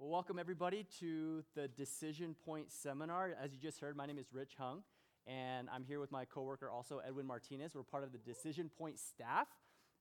Well, 0.00 0.08
welcome 0.08 0.38
everybody 0.38 0.86
to 1.00 1.44
the 1.54 1.68
Decision 1.68 2.34
Point 2.46 2.72
Seminar. 2.72 3.36
As 3.38 3.52
you 3.52 3.58
just 3.58 3.80
heard, 3.80 3.98
my 3.98 4.06
name 4.06 4.16
is 4.16 4.32
Rich 4.32 4.52
Hung, 4.58 4.82
and 5.26 5.68
I'm 5.70 5.84
here 5.84 6.00
with 6.00 6.10
my 6.10 6.24
coworker, 6.24 6.70
also 6.70 7.02
Edwin 7.06 7.26
Martinez. 7.26 7.74
We're 7.74 7.82
part 7.82 8.04
of 8.04 8.10
the 8.10 8.16
Decision 8.16 8.70
Point 8.78 8.98
staff. 8.98 9.46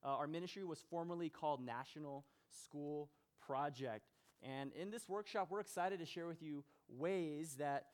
Uh, 0.02 0.08
our 0.08 0.26
ministry 0.26 0.64
was 0.64 0.80
formerly 0.90 1.28
called 1.28 1.60
National 1.60 2.24
School 2.64 3.10
Project. 3.46 4.06
And 4.42 4.72
in 4.72 4.90
this 4.90 5.10
workshop, 5.10 5.48
we're 5.50 5.60
excited 5.60 6.00
to 6.00 6.06
share 6.06 6.28
with 6.28 6.42
you 6.42 6.64
ways 6.88 7.56
that 7.60 7.88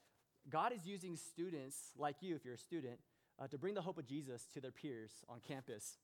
God 0.48 0.74
is 0.74 0.86
using 0.86 1.16
students 1.16 1.92
like 1.98 2.18
you, 2.22 2.36
if 2.36 2.46
you're 2.46 2.54
a 2.54 2.60
student, 2.60 3.00
uh, 3.40 3.48
to 3.48 3.58
bring 3.58 3.74
the 3.74 3.82
hope 3.82 3.98
of 3.98 4.06
Jesus 4.06 4.44
to 4.54 4.62
their 4.62 4.70
peers 4.70 5.12
on 5.28 5.40
campus. 5.40 5.98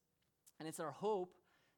And 0.60 0.68
it's 0.68 0.80
our 0.80 0.94
hope 0.94 1.36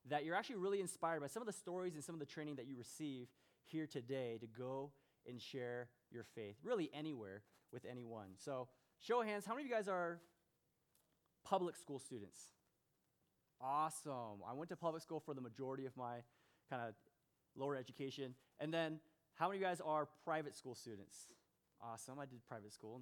that 0.09 0.23
you're 0.23 0.35
actually 0.35 0.55
really 0.55 0.79
inspired 0.79 1.19
by 1.19 1.27
some 1.27 1.41
of 1.41 1.47
the 1.47 1.51
stories 1.51 1.95
and 1.95 2.03
some 2.03 2.15
of 2.15 2.19
the 2.19 2.25
training 2.25 2.55
that 2.55 2.67
you 2.67 2.77
receive 2.77 3.27
here 3.65 3.87
today 3.87 4.37
to 4.39 4.47
go 4.47 4.91
and 5.27 5.41
share 5.41 5.89
your 6.11 6.23
faith, 6.35 6.55
really 6.63 6.89
anywhere 6.93 7.43
with 7.71 7.85
anyone. 7.89 8.29
So, 8.37 8.67
show 8.99 9.21
of 9.21 9.27
hands, 9.27 9.45
how 9.45 9.53
many 9.53 9.63
of 9.63 9.69
you 9.69 9.75
guys 9.75 9.87
are 9.87 10.19
public 11.43 11.75
school 11.75 11.99
students? 11.99 12.39
Awesome. 13.61 14.43
I 14.47 14.53
went 14.53 14.69
to 14.69 14.75
public 14.75 15.01
school 15.01 15.19
for 15.19 15.33
the 15.33 15.41
majority 15.41 15.85
of 15.85 15.95
my 15.95 16.17
kind 16.69 16.81
of 16.87 16.95
lower 17.55 17.75
education. 17.75 18.35
And 18.59 18.73
then, 18.73 18.99
how 19.35 19.47
many 19.47 19.57
of 19.57 19.61
you 19.61 19.67
guys 19.67 19.81
are 19.83 20.07
private 20.23 20.55
school 20.55 20.75
students? 20.75 21.27
Awesome. 21.81 22.19
I 22.19 22.25
did 22.25 22.45
private 22.47 22.73
school 22.73 23.01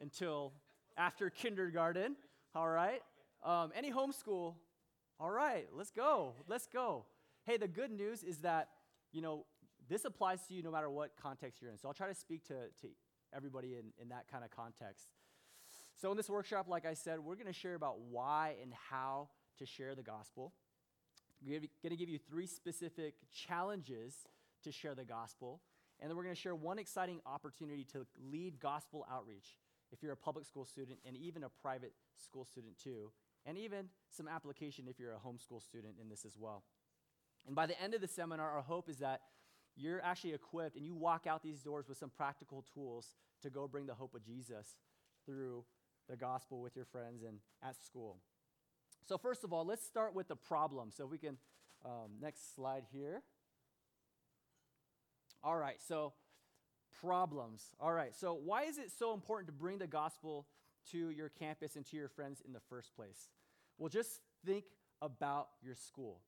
until 0.00 0.52
after 0.96 1.30
kindergarten. 1.30 2.16
All 2.54 2.68
right. 2.68 3.02
Um, 3.44 3.72
any 3.74 3.92
homeschool? 3.92 4.54
All 5.20 5.30
right. 5.30 5.68
Let's 5.72 5.90
go. 5.90 6.34
Let's 6.48 6.66
go. 6.66 7.04
Hey, 7.44 7.56
the 7.56 7.68
good 7.68 7.90
news 7.90 8.22
is 8.22 8.38
that, 8.38 8.68
you 9.12 9.20
know, 9.20 9.44
this 9.88 10.04
applies 10.04 10.42
to 10.48 10.54
you 10.54 10.62
no 10.62 10.70
matter 10.70 10.90
what 10.90 11.12
context 11.20 11.60
you're 11.60 11.70
in. 11.70 11.78
So 11.78 11.88
I'll 11.88 11.94
try 11.94 12.08
to 12.08 12.14
speak 12.14 12.44
to, 12.48 12.54
to 12.80 12.88
everybody 13.34 13.74
in, 13.74 13.92
in 14.00 14.08
that 14.08 14.26
kind 14.30 14.44
of 14.44 14.50
context. 14.50 15.06
So, 15.94 16.10
in 16.10 16.16
this 16.16 16.28
workshop, 16.28 16.66
like 16.68 16.84
I 16.84 16.92
said, 16.92 17.20
we're 17.20 17.36
going 17.36 17.46
to 17.46 17.54
share 17.54 17.74
about 17.74 17.98
why 18.00 18.56
and 18.62 18.72
how 18.90 19.30
to 19.58 19.64
share 19.64 19.94
the 19.94 20.02
gospel. 20.02 20.52
We're 21.44 21.60
going 21.60 21.90
to 21.90 21.96
give 21.96 22.08
you 22.08 22.18
three 22.18 22.46
specific 22.46 23.14
challenges 23.32 24.14
to 24.64 24.72
share 24.72 24.94
the 24.94 25.04
gospel. 25.04 25.60
And 26.00 26.10
then 26.10 26.16
we're 26.16 26.24
going 26.24 26.34
to 26.34 26.40
share 26.40 26.54
one 26.54 26.78
exciting 26.78 27.20
opportunity 27.24 27.84
to 27.92 28.06
lead 28.30 28.60
gospel 28.60 29.06
outreach 29.10 29.56
if 29.90 30.02
you're 30.02 30.12
a 30.12 30.16
public 30.16 30.44
school 30.44 30.66
student 30.66 30.98
and 31.06 31.16
even 31.16 31.44
a 31.44 31.48
private 31.48 31.92
school 32.22 32.44
student 32.44 32.78
too. 32.82 33.10
And 33.46 33.56
even 33.56 33.86
some 34.10 34.28
application 34.28 34.86
if 34.88 34.98
you're 34.98 35.12
a 35.12 35.16
homeschool 35.16 35.62
student 35.62 35.94
in 36.00 36.08
this 36.08 36.24
as 36.26 36.36
well. 36.38 36.64
And 37.46 37.54
by 37.54 37.66
the 37.66 37.80
end 37.80 37.94
of 37.94 38.00
the 38.00 38.08
seminar, 38.08 38.50
our 38.50 38.62
hope 38.62 38.88
is 38.90 38.98
that 38.98 39.20
you're 39.76 40.02
actually 40.02 40.32
equipped 40.32 40.76
and 40.76 40.84
you 40.84 40.94
walk 40.94 41.26
out 41.26 41.42
these 41.42 41.62
doors 41.62 41.88
with 41.88 41.98
some 41.98 42.10
practical 42.10 42.64
tools 42.74 43.14
to 43.42 43.50
go 43.50 43.68
bring 43.68 43.86
the 43.86 43.94
hope 43.94 44.14
of 44.14 44.24
Jesus 44.24 44.76
through 45.26 45.64
the 46.08 46.16
gospel 46.16 46.60
with 46.60 46.74
your 46.76 46.84
friends 46.86 47.22
and 47.22 47.38
at 47.62 47.76
school. 47.84 48.16
So, 49.06 49.18
first 49.18 49.44
of 49.44 49.52
all, 49.52 49.64
let's 49.64 49.84
start 49.84 50.14
with 50.14 50.28
the 50.28 50.36
problem. 50.36 50.90
So, 50.90 51.04
if 51.04 51.10
we 51.10 51.18
can, 51.18 51.36
um, 51.84 52.12
next 52.20 52.54
slide 52.54 52.84
here. 52.92 53.22
All 55.44 55.56
right, 55.56 55.80
so 55.86 56.14
problems. 57.00 57.70
All 57.78 57.92
right, 57.92 58.14
so 58.14 58.34
why 58.34 58.64
is 58.64 58.78
it 58.78 58.90
so 58.96 59.12
important 59.12 59.48
to 59.48 59.52
bring 59.52 59.78
the 59.78 59.86
gospel 59.86 60.46
to 60.90 61.10
your 61.10 61.28
campus 61.28 61.76
and 61.76 61.84
to 61.86 61.96
your 61.96 62.08
friends 62.08 62.42
in 62.44 62.52
the 62.52 62.60
first 62.68 62.96
place? 62.96 63.28
Well, 63.78 63.88
just 63.88 64.20
think 64.44 64.64
about 65.02 65.48
your 65.62 65.74
school 65.74 66.20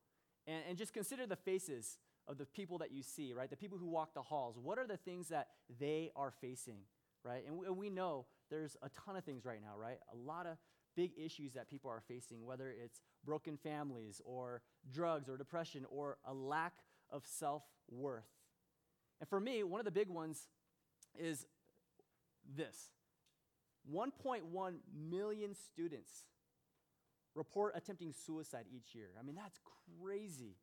and, 0.46 0.62
and 0.68 0.78
just 0.78 0.92
consider 0.92 1.26
the 1.26 1.36
faces 1.36 1.98
of 2.28 2.38
the 2.38 2.46
people 2.46 2.78
that 2.78 2.92
you 2.92 3.02
see, 3.02 3.32
right? 3.32 3.48
The 3.48 3.56
people 3.56 3.78
who 3.78 3.88
walk 3.88 4.14
the 4.14 4.22
halls. 4.22 4.56
What 4.62 4.78
are 4.78 4.86
the 4.86 4.98
things 4.98 5.28
that 5.28 5.48
they 5.80 6.10
are 6.14 6.30
facing, 6.30 6.80
right? 7.24 7.42
And 7.46 7.56
we, 7.56 7.66
and 7.66 7.76
we 7.76 7.90
know 7.90 8.26
there's 8.50 8.76
a 8.82 8.90
ton 8.90 9.16
of 9.16 9.24
things 9.24 9.44
right 9.44 9.60
now, 9.60 9.76
right? 9.80 9.98
A 10.12 10.16
lot 10.16 10.46
of 10.46 10.58
big 10.94 11.12
issues 11.16 11.54
that 11.54 11.70
people 11.70 11.90
are 11.90 12.02
facing, 12.06 12.44
whether 12.44 12.70
it's 12.70 13.00
broken 13.24 13.56
families 13.56 14.20
or 14.24 14.62
drugs 14.92 15.28
or 15.28 15.36
depression 15.36 15.86
or 15.90 16.18
a 16.26 16.34
lack 16.34 16.74
of 17.10 17.24
self 17.24 17.62
worth. 17.90 18.28
And 19.20 19.28
for 19.28 19.40
me, 19.40 19.64
one 19.64 19.80
of 19.80 19.84
the 19.84 19.90
big 19.90 20.08
ones 20.08 20.48
is 21.18 21.46
this 22.56 22.90
1.1 23.92 24.42
million 25.10 25.54
students 25.54 26.24
report 27.34 27.72
attempting 27.76 28.12
suicide 28.12 28.64
each 28.74 28.94
year. 28.94 29.08
I 29.18 29.22
mean, 29.22 29.36
that's 29.36 29.58
crazy. 30.02 30.56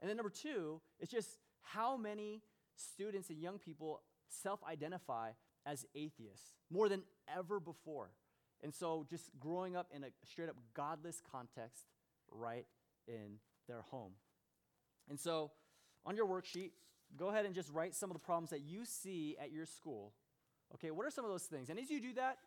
And 0.00 0.08
then 0.08 0.16
number 0.16 0.30
two, 0.30 0.80
it's 0.98 1.10
just 1.10 1.38
how 1.62 1.96
many 1.96 2.42
students 2.74 3.30
and 3.30 3.40
young 3.40 3.58
people 3.58 4.00
self 4.28 4.60
identify 4.64 5.30
as 5.66 5.84
atheists 5.94 6.54
more 6.70 6.88
than 6.88 7.02
ever 7.34 7.60
before. 7.60 8.10
And 8.62 8.74
so 8.74 9.06
just 9.08 9.30
growing 9.38 9.76
up 9.76 9.88
in 9.94 10.04
a 10.04 10.08
straight 10.30 10.48
up 10.48 10.56
godless 10.74 11.20
context 11.30 11.84
right 12.30 12.66
in 13.06 13.38
their 13.68 13.82
home. 13.90 14.12
And 15.08 15.18
so 15.18 15.50
on 16.04 16.16
your 16.16 16.26
worksheet, 16.26 16.70
go 17.16 17.28
ahead 17.28 17.46
and 17.46 17.54
just 17.54 17.70
write 17.72 17.94
some 17.94 18.10
of 18.10 18.14
the 18.14 18.20
problems 18.20 18.50
that 18.50 18.60
you 18.60 18.84
see 18.84 19.36
at 19.40 19.52
your 19.52 19.66
school. 19.66 20.12
Okay, 20.74 20.90
what 20.90 21.06
are 21.06 21.10
some 21.10 21.24
of 21.24 21.30
those 21.30 21.42
things? 21.44 21.68
And 21.70 21.78
as 21.78 21.90
you 21.90 22.00
do 22.00 22.12
that, 22.14 22.38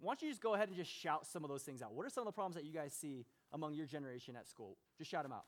why 0.00 0.12
don't 0.12 0.22
you 0.22 0.30
just 0.30 0.40
go 0.40 0.54
ahead 0.54 0.68
and 0.68 0.76
just 0.76 0.90
shout 0.90 1.26
some 1.26 1.44
of 1.44 1.50
those 1.50 1.62
things 1.62 1.82
out? 1.82 1.92
What 1.92 2.06
are 2.06 2.10
some 2.10 2.22
of 2.22 2.26
the 2.26 2.32
problems 2.32 2.56
that 2.56 2.64
you 2.64 2.72
guys 2.72 2.94
see 2.94 3.26
among 3.52 3.74
your 3.74 3.86
generation 3.86 4.34
at 4.36 4.48
school? 4.48 4.78
Just 4.96 5.10
shout 5.10 5.24
them 5.24 5.32
out. 5.32 5.44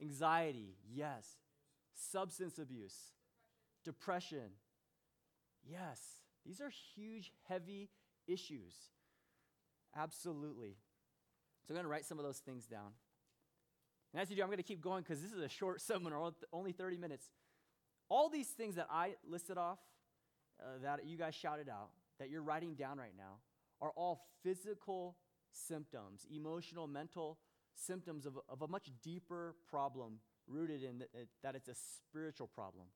Anxiety, 0.00 0.76
yes. 0.92 1.26
Substance 1.94 2.58
abuse, 2.58 2.94
depression, 3.84 4.50
yes. 5.64 6.00
These 6.44 6.60
are 6.60 6.70
huge, 6.94 7.32
heavy 7.48 7.88
issues. 8.26 8.74
Absolutely. 9.96 10.76
So 11.66 11.72
I'm 11.72 11.76
going 11.76 11.84
to 11.84 11.90
write 11.90 12.04
some 12.04 12.18
of 12.18 12.24
those 12.24 12.38
things 12.38 12.66
down. 12.66 12.92
And 14.12 14.22
as 14.22 14.30
you 14.30 14.36
do, 14.36 14.42
I'm 14.42 14.48
going 14.48 14.58
to 14.58 14.62
keep 14.62 14.80
going 14.80 15.02
because 15.02 15.20
this 15.20 15.32
is 15.32 15.42
a 15.42 15.48
short 15.48 15.80
seminar, 15.82 16.32
only 16.52 16.72
30 16.72 16.98
minutes. 16.98 17.30
All 18.08 18.28
these 18.28 18.48
things 18.48 18.76
that 18.76 18.86
I 18.90 19.14
listed 19.28 19.58
off, 19.58 19.78
uh, 20.60 20.78
that 20.82 21.06
you 21.06 21.18
guys 21.18 21.34
shouted 21.34 21.68
out, 21.68 21.90
that 22.18 22.30
you're 22.30 22.42
writing 22.42 22.74
down 22.74 22.98
right 22.98 23.14
now, 23.16 23.40
are 23.80 23.90
all 23.96 24.26
physical 24.42 25.16
symptoms, 25.50 26.26
emotional, 26.30 26.86
mental 26.86 27.38
symptoms 27.76 28.26
of, 28.26 28.38
of 28.48 28.62
a 28.62 28.68
much 28.68 28.90
deeper 29.02 29.54
problem 29.68 30.18
rooted 30.46 30.82
in 30.82 31.02
that 31.42 31.54
it's 31.54 31.68
a 31.68 31.74
spiritual 31.74 32.46
problem. 32.46 32.86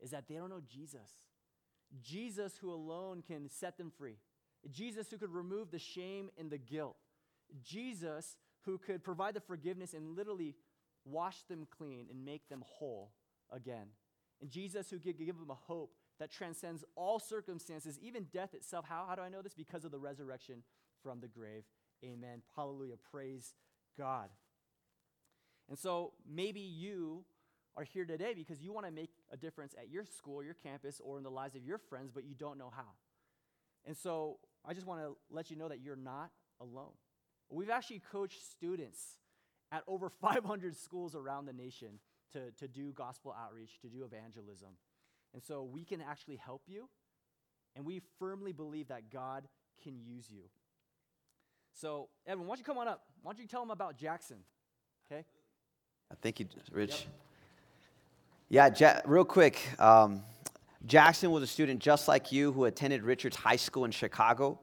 Is 0.00 0.10
that 0.10 0.28
they 0.28 0.34
don't 0.34 0.50
know 0.50 0.62
Jesus. 0.68 1.10
Jesus, 2.02 2.56
who 2.60 2.72
alone 2.72 3.22
can 3.26 3.48
set 3.48 3.76
them 3.76 3.92
free. 3.96 4.16
Jesus, 4.70 5.10
who 5.10 5.18
could 5.18 5.32
remove 5.32 5.70
the 5.70 5.78
shame 5.78 6.30
and 6.38 6.50
the 6.50 6.58
guilt. 6.58 6.96
Jesus, 7.62 8.36
who 8.64 8.78
could 8.78 9.04
provide 9.04 9.34
the 9.34 9.40
forgiveness 9.40 9.94
and 9.94 10.16
literally 10.16 10.54
wash 11.04 11.42
them 11.48 11.66
clean 11.76 12.06
and 12.10 12.24
make 12.24 12.48
them 12.48 12.64
whole 12.66 13.12
again. 13.50 13.86
And 14.40 14.50
Jesus, 14.50 14.90
who 14.90 14.98
could 14.98 15.18
give 15.18 15.38
them 15.38 15.50
a 15.50 15.54
hope 15.54 15.92
that 16.18 16.30
transcends 16.30 16.84
all 16.94 17.18
circumstances, 17.18 17.98
even 18.00 18.26
death 18.32 18.54
itself. 18.54 18.84
How, 18.88 19.04
how 19.08 19.14
do 19.14 19.22
I 19.22 19.28
know 19.28 19.42
this? 19.42 19.54
Because 19.54 19.84
of 19.84 19.90
the 19.90 19.98
resurrection 19.98 20.62
from 21.02 21.20
the 21.20 21.28
grave. 21.28 21.64
Amen. 22.04 22.42
Hallelujah. 22.56 22.96
Praise 23.10 23.54
God. 23.98 24.28
And 25.68 25.78
so 25.78 26.12
maybe 26.28 26.60
you 26.60 27.24
are 27.76 27.84
here 27.84 28.04
today 28.04 28.34
because 28.34 28.60
you 28.60 28.72
want 28.72 28.86
to 28.86 28.92
make 28.92 29.10
a 29.30 29.36
difference 29.36 29.74
at 29.78 29.90
your 29.90 30.04
school, 30.04 30.42
your 30.42 30.54
campus, 30.54 31.00
or 31.02 31.16
in 31.16 31.24
the 31.24 31.30
lives 31.30 31.54
of 31.56 31.64
your 31.64 31.78
friends, 31.78 32.10
but 32.12 32.24
you 32.24 32.34
don't 32.34 32.58
know 32.58 32.70
how. 32.74 32.92
And 33.86 33.96
so 33.96 34.38
I 34.64 34.74
just 34.74 34.86
want 34.86 35.00
to 35.00 35.16
let 35.30 35.50
you 35.50 35.56
know 35.56 35.68
that 35.68 35.80
you're 35.80 35.96
not 35.96 36.30
alone. 36.60 36.92
We've 37.50 37.70
actually 37.70 38.02
coached 38.10 38.50
students 38.50 39.16
at 39.70 39.82
over 39.86 40.08
500 40.20 40.76
schools 40.76 41.14
around 41.14 41.46
the 41.46 41.52
nation 41.52 41.98
to, 42.32 42.50
to 42.52 42.68
do 42.68 42.92
gospel 42.92 43.34
outreach, 43.38 43.80
to 43.80 43.88
do 43.88 44.04
evangelism. 44.04 44.70
And 45.34 45.42
so 45.42 45.62
we 45.62 45.84
can 45.84 46.00
actually 46.00 46.36
help 46.36 46.62
you, 46.66 46.88
and 47.74 47.86
we 47.86 48.02
firmly 48.18 48.52
believe 48.52 48.88
that 48.88 49.10
God 49.10 49.48
can 49.82 49.98
use 49.98 50.30
you. 50.30 50.42
So, 51.72 52.08
Evan, 52.26 52.46
why 52.46 52.54
don't 52.54 52.58
you 52.58 52.64
come 52.64 52.78
on 52.78 52.88
up? 52.88 53.02
Why 53.22 53.32
don't 53.32 53.40
you 53.40 53.48
tell 53.48 53.60
them 53.60 53.70
about 53.70 53.96
Jackson? 53.96 54.38
Okay? 55.10 55.24
Thank 56.20 56.40
you, 56.40 56.46
Rich. 56.70 57.06
Yep. 58.50 58.74
Yeah, 58.78 58.94
ja- 58.96 59.00
real 59.06 59.24
quick. 59.24 59.58
Um, 59.80 60.22
Jackson 60.84 61.30
was 61.30 61.42
a 61.42 61.46
student 61.46 61.80
just 61.80 62.06
like 62.08 62.30
you 62.32 62.52
who 62.52 62.66
attended 62.66 63.02
Richards 63.02 63.36
High 63.36 63.56
School 63.56 63.84
in 63.86 63.90
Chicago. 63.90 64.60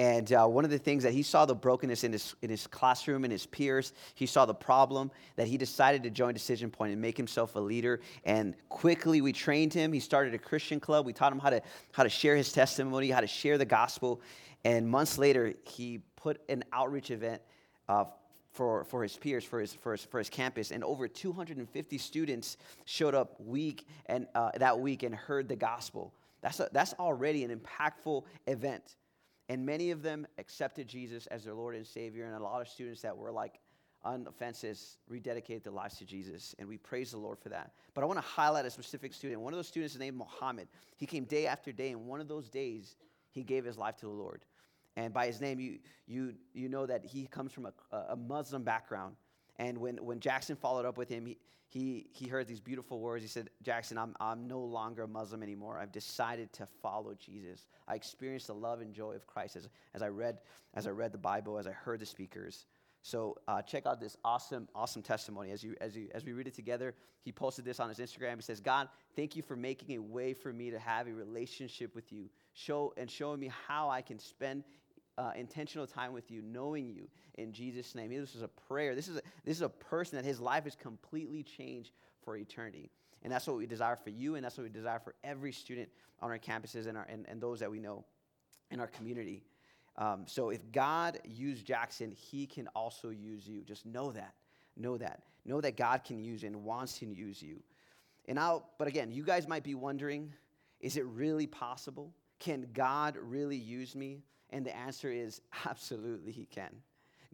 And 0.00 0.32
uh, 0.32 0.46
one 0.46 0.64
of 0.64 0.70
the 0.70 0.78
things 0.78 1.02
that 1.02 1.12
he 1.12 1.22
saw 1.22 1.44
the 1.44 1.54
brokenness 1.54 2.04
in 2.04 2.12
his, 2.12 2.34
in 2.40 2.48
his 2.48 2.66
classroom 2.66 3.22
and 3.22 3.30
his 3.30 3.44
peers, 3.44 3.92
he 4.14 4.24
saw 4.24 4.46
the 4.46 4.54
problem 4.54 5.10
that 5.36 5.46
he 5.46 5.58
decided 5.58 6.02
to 6.04 6.10
join 6.10 6.32
Decision 6.32 6.70
Point 6.70 6.92
and 6.92 7.02
make 7.02 7.18
himself 7.18 7.54
a 7.54 7.60
leader. 7.60 8.00
And 8.24 8.54
quickly 8.70 9.20
we 9.20 9.34
trained 9.34 9.74
him. 9.74 9.92
He 9.92 10.00
started 10.00 10.32
a 10.32 10.38
Christian 10.38 10.80
club. 10.80 11.04
We 11.04 11.12
taught 11.12 11.32
him 11.32 11.38
how 11.38 11.50
to, 11.50 11.60
how 11.92 12.02
to 12.02 12.08
share 12.08 12.34
his 12.34 12.50
testimony, 12.50 13.10
how 13.10 13.20
to 13.20 13.26
share 13.26 13.58
the 13.58 13.66
gospel. 13.66 14.22
And 14.64 14.88
months 14.88 15.18
later, 15.18 15.52
he 15.64 16.00
put 16.16 16.40
an 16.48 16.64
outreach 16.72 17.10
event 17.10 17.42
uh, 17.86 18.06
for, 18.52 18.84
for 18.84 19.02
his 19.02 19.18
peers, 19.18 19.44
for 19.44 19.60
his, 19.60 19.74
for, 19.74 19.92
his, 19.92 20.02
for 20.02 20.16
his 20.16 20.30
campus. 20.30 20.70
And 20.70 20.82
over 20.82 21.08
250 21.08 21.98
students 21.98 22.56
showed 22.86 23.14
up 23.14 23.38
week 23.38 23.86
and, 24.06 24.28
uh, 24.34 24.52
that 24.56 24.80
week 24.80 25.02
and 25.02 25.14
heard 25.14 25.46
the 25.46 25.56
gospel. 25.56 26.14
That's, 26.40 26.58
a, 26.58 26.70
that's 26.72 26.94
already 26.94 27.44
an 27.44 27.54
impactful 27.54 28.22
event. 28.46 28.96
And 29.50 29.66
many 29.66 29.90
of 29.90 30.00
them 30.00 30.28
accepted 30.38 30.86
Jesus 30.86 31.26
as 31.26 31.42
their 31.42 31.54
Lord 31.54 31.74
and 31.74 31.84
Savior. 31.84 32.24
And 32.24 32.36
a 32.36 32.38
lot 32.38 32.60
of 32.60 32.68
students 32.68 33.02
that 33.02 33.16
were 33.16 33.32
like 33.32 33.58
on 34.04 34.22
the 34.22 34.30
fences 34.30 34.98
rededicated 35.10 35.64
their 35.64 35.72
lives 35.72 35.98
to 35.98 36.04
Jesus. 36.04 36.54
And 36.60 36.68
we 36.68 36.76
praise 36.76 37.10
the 37.10 37.18
Lord 37.18 37.36
for 37.36 37.48
that. 37.48 37.72
But 37.92 38.02
I 38.02 38.04
want 38.04 38.18
to 38.18 38.24
highlight 38.24 38.64
a 38.64 38.70
specific 38.70 39.12
student. 39.12 39.40
One 39.40 39.52
of 39.52 39.58
those 39.58 39.66
students 39.66 39.94
is 39.94 39.98
named 39.98 40.16
Muhammad. 40.16 40.68
He 40.96 41.04
came 41.04 41.24
day 41.24 41.48
after 41.48 41.72
day. 41.72 41.90
And 41.90 42.06
one 42.06 42.20
of 42.20 42.28
those 42.28 42.48
days, 42.48 42.94
he 43.32 43.42
gave 43.42 43.64
his 43.64 43.76
life 43.76 43.96
to 43.96 44.06
the 44.06 44.12
Lord. 44.12 44.44
And 44.94 45.12
by 45.12 45.26
his 45.26 45.40
name, 45.40 45.58
you, 45.58 45.80
you, 46.06 46.34
you 46.54 46.68
know 46.68 46.86
that 46.86 47.04
he 47.04 47.26
comes 47.26 47.50
from 47.50 47.66
a, 47.66 47.96
a 48.10 48.16
Muslim 48.16 48.62
background. 48.62 49.16
And 49.60 49.76
when, 49.76 49.98
when 49.98 50.20
Jackson 50.20 50.56
followed 50.56 50.86
up 50.86 50.96
with 50.96 51.10
him, 51.10 51.26
he, 51.26 51.36
he, 51.68 52.06
he 52.12 52.26
heard 52.26 52.48
these 52.48 52.60
beautiful 52.60 52.98
words. 52.98 53.22
He 53.22 53.28
said, 53.28 53.50
Jackson, 53.62 53.98
I'm, 53.98 54.16
I'm 54.18 54.48
no 54.48 54.60
longer 54.60 55.02
a 55.02 55.06
Muslim 55.06 55.42
anymore. 55.42 55.78
I've 55.78 55.92
decided 55.92 56.50
to 56.54 56.66
follow 56.82 57.14
Jesus. 57.14 57.66
I 57.86 57.94
experienced 57.94 58.46
the 58.46 58.54
love 58.54 58.80
and 58.80 58.94
joy 58.94 59.12
of 59.12 59.26
Christ 59.26 59.56
as, 59.56 59.68
as, 59.94 60.00
I, 60.00 60.08
read, 60.08 60.38
as 60.72 60.86
I 60.86 60.90
read 60.90 61.12
the 61.12 61.18
Bible, 61.18 61.58
as 61.58 61.66
I 61.66 61.72
heard 61.72 62.00
the 62.00 62.06
speakers. 62.06 62.64
So 63.02 63.36
uh, 63.48 63.60
check 63.60 63.84
out 63.84 64.00
this 64.00 64.16
awesome, 64.24 64.66
awesome 64.74 65.02
testimony. 65.02 65.50
As, 65.50 65.62
you, 65.62 65.74
as, 65.82 65.94
you, 65.94 66.08
as 66.14 66.24
we 66.24 66.32
read 66.32 66.46
it 66.46 66.54
together, 66.54 66.94
he 67.22 67.30
posted 67.30 67.66
this 67.66 67.80
on 67.80 67.90
his 67.90 67.98
Instagram. 67.98 68.36
He 68.36 68.42
says, 68.42 68.60
God, 68.60 68.88
thank 69.14 69.36
you 69.36 69.42
for 69.42 69.56
making 69.56 69.94
a 69.94 70.00
way 70.00 70.32
for 70.32 70.54
me 70.54 70.70
to 70.70 70.78
have 70.78 71.06
a 71.06 71.12
relationship 71.12 71.94
with 71.94 72.10
you 72.10 72.30
show, 72.54 72.94
and 72.96 73.10
showing 73.10 73.40
me 73.40 73.50
how 73.68 73.90
I 73.90 74.00
can 74.00 74.18
spend 74.18 74.64
uh, 75.20 75.32
intentional 75.36 75.86
time 75.86 76.14
with 76.14 76.30
you, 76.30 76.40
knowing 76.40 76.88
you 76.88 77.06
in 77.34 77.52
Jesus' 77.52 77.94
name. 77.94 78.10
This 78.10 78.34
is 78.34 78.42
a 78.42 78.48
prayer. 78.48 78.94
This 78.94 79.06
is 79.06 79.18
a, 79.18 79.20
this 79.44 79.56
is 79.56 79.62
a 79.62 79.68
person 79.68 80.16
that 80.16 80.24
his 80.24 80.40
life 80.40 80.66
is 80.66 80.74
completely 80.74 81.42
changed 81.42 81.92
for 82.24 82.36
eternity. 82.36 82.90
And 83.22 83.30
that's 83.30 83.46
what 83.46 83.58
we 83.58 83.66
desire 83.66 83.96
for 83.96 84.08
you, 84.08 84.36
and 84.36 84.44
that's 84.44 84.56
what 84.56 84.64
we 84.64 84.70
desire 84.70 84.98
for 84.98 85.14
every 85.22 85.52
student 85.52 85.90
on 86.22 86.30
our 86.30 86.38
campuses 86.38 86.86
and, 86.86 86.96
our, 86.96 87.06
and, 87.10 87.26
and 87.28 87.38
those 87.38 87.60
that 87.60 87.70
we 87.70 87.78
know 87.78 88.04
in 88.70 88.80
our 88.80 88.86
community. 88.86 89.42
Um, 89.98 90.24
so 90.26 90.48
if 90.48 90.60
God 90.72 91.18
used 91.24 91.66
Jackson, 91.66 92.12
he 92.12 92.46
can 92.46 92.66
also 92.68 93.10
use 93.10 93.46
you. 93.46 93.62
Just 93.62 93.84
know 93.84 94.12
that. 94.12 94.32
Know 94.74 94.96
that. 94.96 95.22
Know 95.44 95.60
that 95.60 95.76
God 95.76 96.02
can 96.02 96.18
use 96.18 96.44
and 96.44 96.64
wants 96.64 96.98
to 97.00 97.06
use 97.06 97.42
you. 97.42 97.62
And 98.26 98.38
I'll, 98.38 98.70
but 98.78 98.88
again, 98.88 99.10
you 99.12 99.22
guys 99.22 99.46
might 99.46 99.64
be 99.64 99.74
wondering, 99.74 100.32
is 100.80 100.96
it 100.96 101.04
really 101.04 101.46
possible? 101.46 102.14
Can 102.38 102.68
God 102.72 103.18
really 103.20 103.56
use 103.56 103.94
me? 103.94 104.22
And 104.50 104.64
the 104.64 104.76
answer 104.76 105.10
is 105.10 105.40
absolutely 105.66 106.32
he 106.32 106.44
can. 106.44 106.70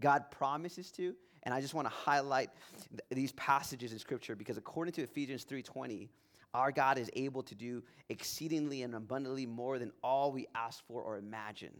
God 0.01 0.31
promises 0.31 0.91
to, 0.93 1.15
and 1.45 1.55
I 1.55 1.61
just 1.61 1.75
want 1.75 1.87
to 1.87 1.95
highlight 1.95 2.51
th- 2.91 3.03
these 3.11 3.33
passages 3.33 3.93
in 3.93 3.99
scripture 3.99 4.37
because 4.37 4.59
according 4.59 4.93
to 4.95 5.03
Ephesians 5.03 5.45
3:20, 5.45 6.09
our 6.55 6.73
God 6.73 6.99
is 6.99 7.11
able 7.15 7.43
to 7.45 7.55
do 7.55 7.83
exceedingly 8.09 8.83
and 8.83 8.95
abundantly 8.95 9.47
more 9.47 9.79
than 9.79 9.93
all 10.03 10.33
we 10.33 10.47
ask 10.55 10.85
for 10.87 11.03
or 11.03 11.19
imagine. 11.19 11.75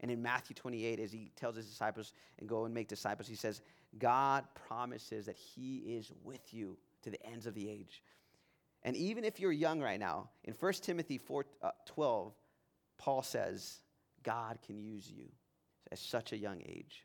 And 0.00 0.10
in 0.10 0.22
Matthew 0.22 0.54
28, 0.54 1.00
as 1.00 1.10
he 1.10 1.32
tells 1.34 1.56
his 1.56 1.66
disciples 1.66 2.12
and 2.38 2.48
go 2.48 2.64
and 2.64 2.74
make 2.74 2.88
disciples, 2.88 3.26
he 3.26 3.34
says, 3.34 3.62
God 3.98 4.44
promises 4.54 5.26
that 5.26 5.36
he 5.36 5.78
is 5.78 6.12
with 6.22 6.52
you 6.52 6.76
to 7.02 7.10
the 7.10 7.24
ends 7.26 7.46
of 7.46 7.54
the 7.54 7.68
age. 7.68 8.02
And 8.82 8.96
even 8.96 9.24
if 9.24 9.40
you're 9.40 9.52
young 9.52 9.80
right 9.80 9.98
now, 9.98 10.30
in 10.44 10.54
1 10.54 10.72
Timothy 10.74 11.18
4, 11.18 11.46
uh, 11.62 11.70
12, 11.86 12.32
Paul 12.96 13.22
says, 13.22 13.80
God 14.22 14.58
can 14.66 14.78
use 14.78 15.10
you 15.10 15.24
at 15.90 15.98
such 15.98 16.32
a 16.32 16.36
young 16.36 16.60
age. 16.66 17.04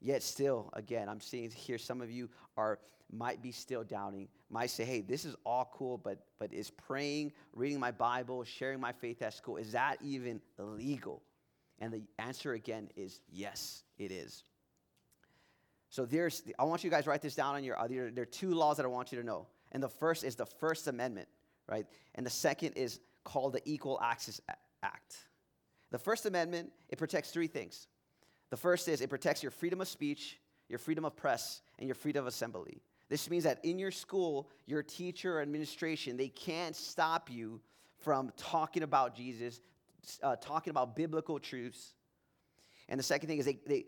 Yet 0.00 0.22
still, 0.22 0.70
again, 0.74 1.08
I'm 1.08 1.20
seeing 1.20 1.50
here 1.50 1.78
some 1.78 2.00
of 2.00 2.10
you 2.10 2.28
are 2.56 2.78
might 3.12 3.40
be 3.40 3.52
still 3.52 3.84
doubting, 3.84 4.28
might 4.50 4.70
say, 4.70 4.84
hey, 4.84 5.00
this 5.00 5.24
is 5.24 5.36
all 5.44 5.70
cool, 5.72 5.96
but 5.96 6.18
but 6.38 6.52
is 6.52 6.70
praying, 6.70 7.32
reading 7.54 7.78
my 7.78 7.90
Bible, 7.90 8.44
sharing 8.44 8.80
my 8.80 8.92
faith 8.92 9.22
at 9.22 9.32
school, 9.32 9.56
is 9.56 9.72
that 9.72 9.98
even 10.02 10.40
legal? 10.58 11.22
And 11.78 11.92
the 11.92 12.02
answer 12.18 12.54
again 12.54 12.88
is 12.96 13.20
yes, 13.30 13.84
it 13.98 14.10
is. 14.10 14.44
So 15.88 16.04
there's 16.04 16.42
I 16.58 16.64
want 16.64 16.84
you 16.84 16.90
guys 16.90 17.04
to 17.04 17.10
write 17.10 17.22
this 17.22 17.34
down 17.34 17.54
on 17.54 17.64
your 17.64 17.76
there, 17.88 18.10
there 18.10 18.22
are 18.22 18.26
two 18.26 18.54
laws 18.54 18.76
that 18.78 18.84
I 18.84 18.88
want 18.88 19.12
you 19.12 19.18
to 19.18 19.24
know. 19.24 19.46
And 19.72 19.82
the 19.82 19.88
first 19.88 20.24
is 20.24 20.36
the 20.36 20.46
First 20.46 20.88
Amendment, 20.88 21.28
right? 21.68 21.86
And 22.14 22.24
the 22.24 22.30
second 22.30 22.72
is 22.72 23.00
called 23.24 23.52
the 23.52 23.62
Equal 23.64 24.00
Access 24.02 24.40
Act. 24.82 25.16
The 25.90 25.98
First 25.98 26.26
Amendment, 26.26 26.72
it 26.88 26.98
protects 26.98 27.30
three 27.30 27.46
things. 27.46 27.86
The 28.50 28.56
first 28.56 28.88
is 28.88 29.00
it 29.00 29.10
protects 29.10 29.42
your 29.42 29.50
freedom 29.50 29.80
of 29.80 29.88
speech, 29.88 30.38
your 30.68 30.78
freedom 30.78 31.04
of 31.04 31.16
press, 31.16 31.62
and 31.78 31.88
your 31.88 31.94
freedom 31.94 32.24
of 32.24 32.28
assembly. 32.28 32.80
This 33.08 33.30
means 33.30 33.44
that 33.44 33.64
in 33.64 33.78
your 33.78 33.90
school, 33.90 34.50
your 34.66 34.82
teacher 34.82 35.38
or 35.38 35.42
administration, 35.42 36.16
they 36.16 36.28
can't 36.28 36.74
stop 36.74 37.30
you 37.30 37.60
from 37.98 38.32
talking 38.36 38.82
about 38.82 39.14
Jesus, 39.14 39.60
uh, 40.22 40.36
talking 40.36 40.70
about 40.70 40.96
biblical 40.96 41.38
truths. 41.38 41.94
And 42.88 42.98
the 42.98 43.04
second 43.04 43.28
thing 43.28 43.38
is 43.38 43.46
they, 43.46 43.58
they, 43.66 43.86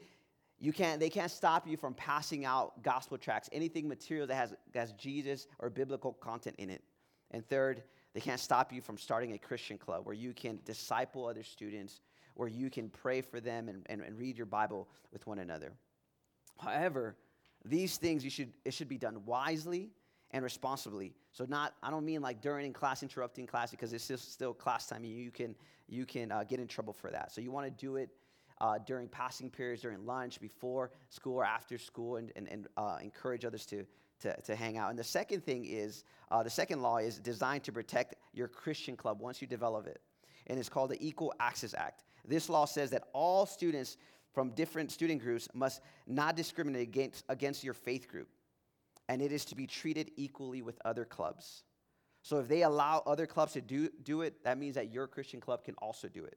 you 0.61 0.73
can't, 0.73 0.99
they 1.00 1.11
can't 1.11 1.31
stop 1.31 1.67
you 1.67 1.77
from 1.77 1.95
passing 1.95 2.45
out 2.45 2.83
gospel 2.83 3.19
tracts, 3.19 3.49
anything 3.53 3.89
material 3.89 4.27
that 4.27 4.35
has, 4.35 4.55
that 4.73 4.81
has 4.81 4.93
Jesus 4.93 5.47
or 5.59 5.71
biblical 5.71 6.12
content 6.12 6.56
in 6.59 6.71
it. 6.71 6.83
And 7.30 7.46
third, 7.46 7.82
they 8.14 8.20
can't 8.20 8.40
stop 8.40 8.72
you 8.72 8.80
from 8.80 8.98
starting 8.98 9.32
a 9.32 9.38
Christian 9.38 9.78
club 9.78 10.06
where 10.06 10.14
you 10.14 10.32
can 10.32 10.58
disciple 10.64 11.26
other 11.26 11.42
students, 11.42 12.00
where 12.34 12.48
you 12.48 12.70
can 12.70 12.88
pray 12.88 13.20
for 13.20 13.40
them 13.40 13.69
and, 13.69 13.84
and, 13.86 14.00
and 14.02 14.19
read 14.19 14.36
your 14.36 14.46
Bible 14.46 14.88
with 15.12 15.26
one 15.26 15.38
another. 15.38 15.72
However, 16.58 17.16
these 17.64 17.96
things 17.96 18.25
you 18.25 18.30
should 18.30 18.52
it 18.64 18.72
should 18.72 18.88
be 18.88 18.98
done 18.98 19.25
wisely 19.25 19.90
and 20.30 20.44
responsibly. 20.44 21.14
So 21.32 21.44
not 21.48 21.75
I 21.82 21.90
don't 21.90 22.04
mean 22.04 22.22
like 22.22 22.40
during 22.40 22.72
class 22.72 23.02
interrupting 23.02 23.46
class 23.46 23.70
because 23.70 23.92
it's 23.92 24.08
just 24.08 24.32
still 24.32 24.54
class 24.54 24.86
time. 24.86 25.04
You 25.04 25.30
can 25.30 25.54
you 25.88 26.06
can 26.06 26.32
uh, 26.32 26.44
get 26.44 26.60
in 26.60 26.66
trouble 26.66 26.92
for 26.92 27.10
that. 27.10 27.32
So 27.32 27.40
you 27.40 27.50
want 27.50 27.66
to 27.66 27.70
do 27.70 27.96
it 27.96 28.10
uh, 28.60 28.78
during 28.84 29.08
passing 29.08 29.50
periods, 29.50 29.82
during 29.82 30.04
lunch, 30.04 30.40
before 30.40 30.90
school 31.10 31.36
or 31.36 31.44
after 31.44 31.78
school, 31.78 32.16
and, 32.16 32.32
and, 32.36 32.48
and 32.48 32.66
uh, 32.76 32.98
encourage 33.00 33.44
others 33.44 33.64
to 33.66 33.86
to, 34.20 34.41
to 34.43 34.56
hang 34.56 34.76
out. 34.76 34.91
And 34.91 34.99
the 34.99 35.05
second 35.05 35.44
thing 35.44 35.65
is, 35.65 36.05
uh, 36.31 36.43
the 36.43 36.50
second 36.50 36.82
law 36.82 36.99
is 36.99 37.19
designed 37.19 37.65
to 37.65 37.73
protect 37.73 38.17
your 38.32 38.49
Christian 38.49 38.97
club 38.97 39.20
once 39.20 39.41
you 39.41 39.49
develop 39.49 39.87
it. 39.87 40.00
And 40.47 40.59
it's 40.59 40.69
called 40.69 40.91
the 40.91 41.06
Equal 41.06 41.32
Access 41.41 41.75
Act. 41.75 42.05
This 42.26 42.49
law 42.49 42.65
says 42.65 42.91
that 42.91 43.05
all 43.12 43.47
students 43.47 43.97
from 44.32 44.50
different 44.50 44.91
student 44.91 45.23
groups 45.23 45.49
must 45.55 45.81
not 46.06 46.37
discriminate 46.37 46.82
against, 46.82 47.25
against 47.29 47.65
your 47.65 47.75
faith 47.75 48.09
group. 48.09 48.29
And 49.09 49.23
it 49.23 49.32
is 49.32 49.44
to 49.47 49.55
be 49.55 49.67
treated 49.67 50.11
equally 50.17 50.62
with 50.62 50.79
other 50.85 51.05
clubs. 51.05 51.64
So 52.23 52.38
if 52.38 52.49
they 52.49 52.62
allow 52.62 53.03
other 53.06 53.26
clubs 53.26 53.55
to 53.55 53.61
do, 53.61 53.88
do 54.03 54.23
it, 54.23 54.45
that 54.45 54.59
means 54.59 54.75
that 54.75 54.92
your 54.92 55.07
Christian 55.07 55.40
club 55.40 55.64
can 55.64 55.75
also 55.78 56.09
do 56.09 56.25
it. 56.25 56.37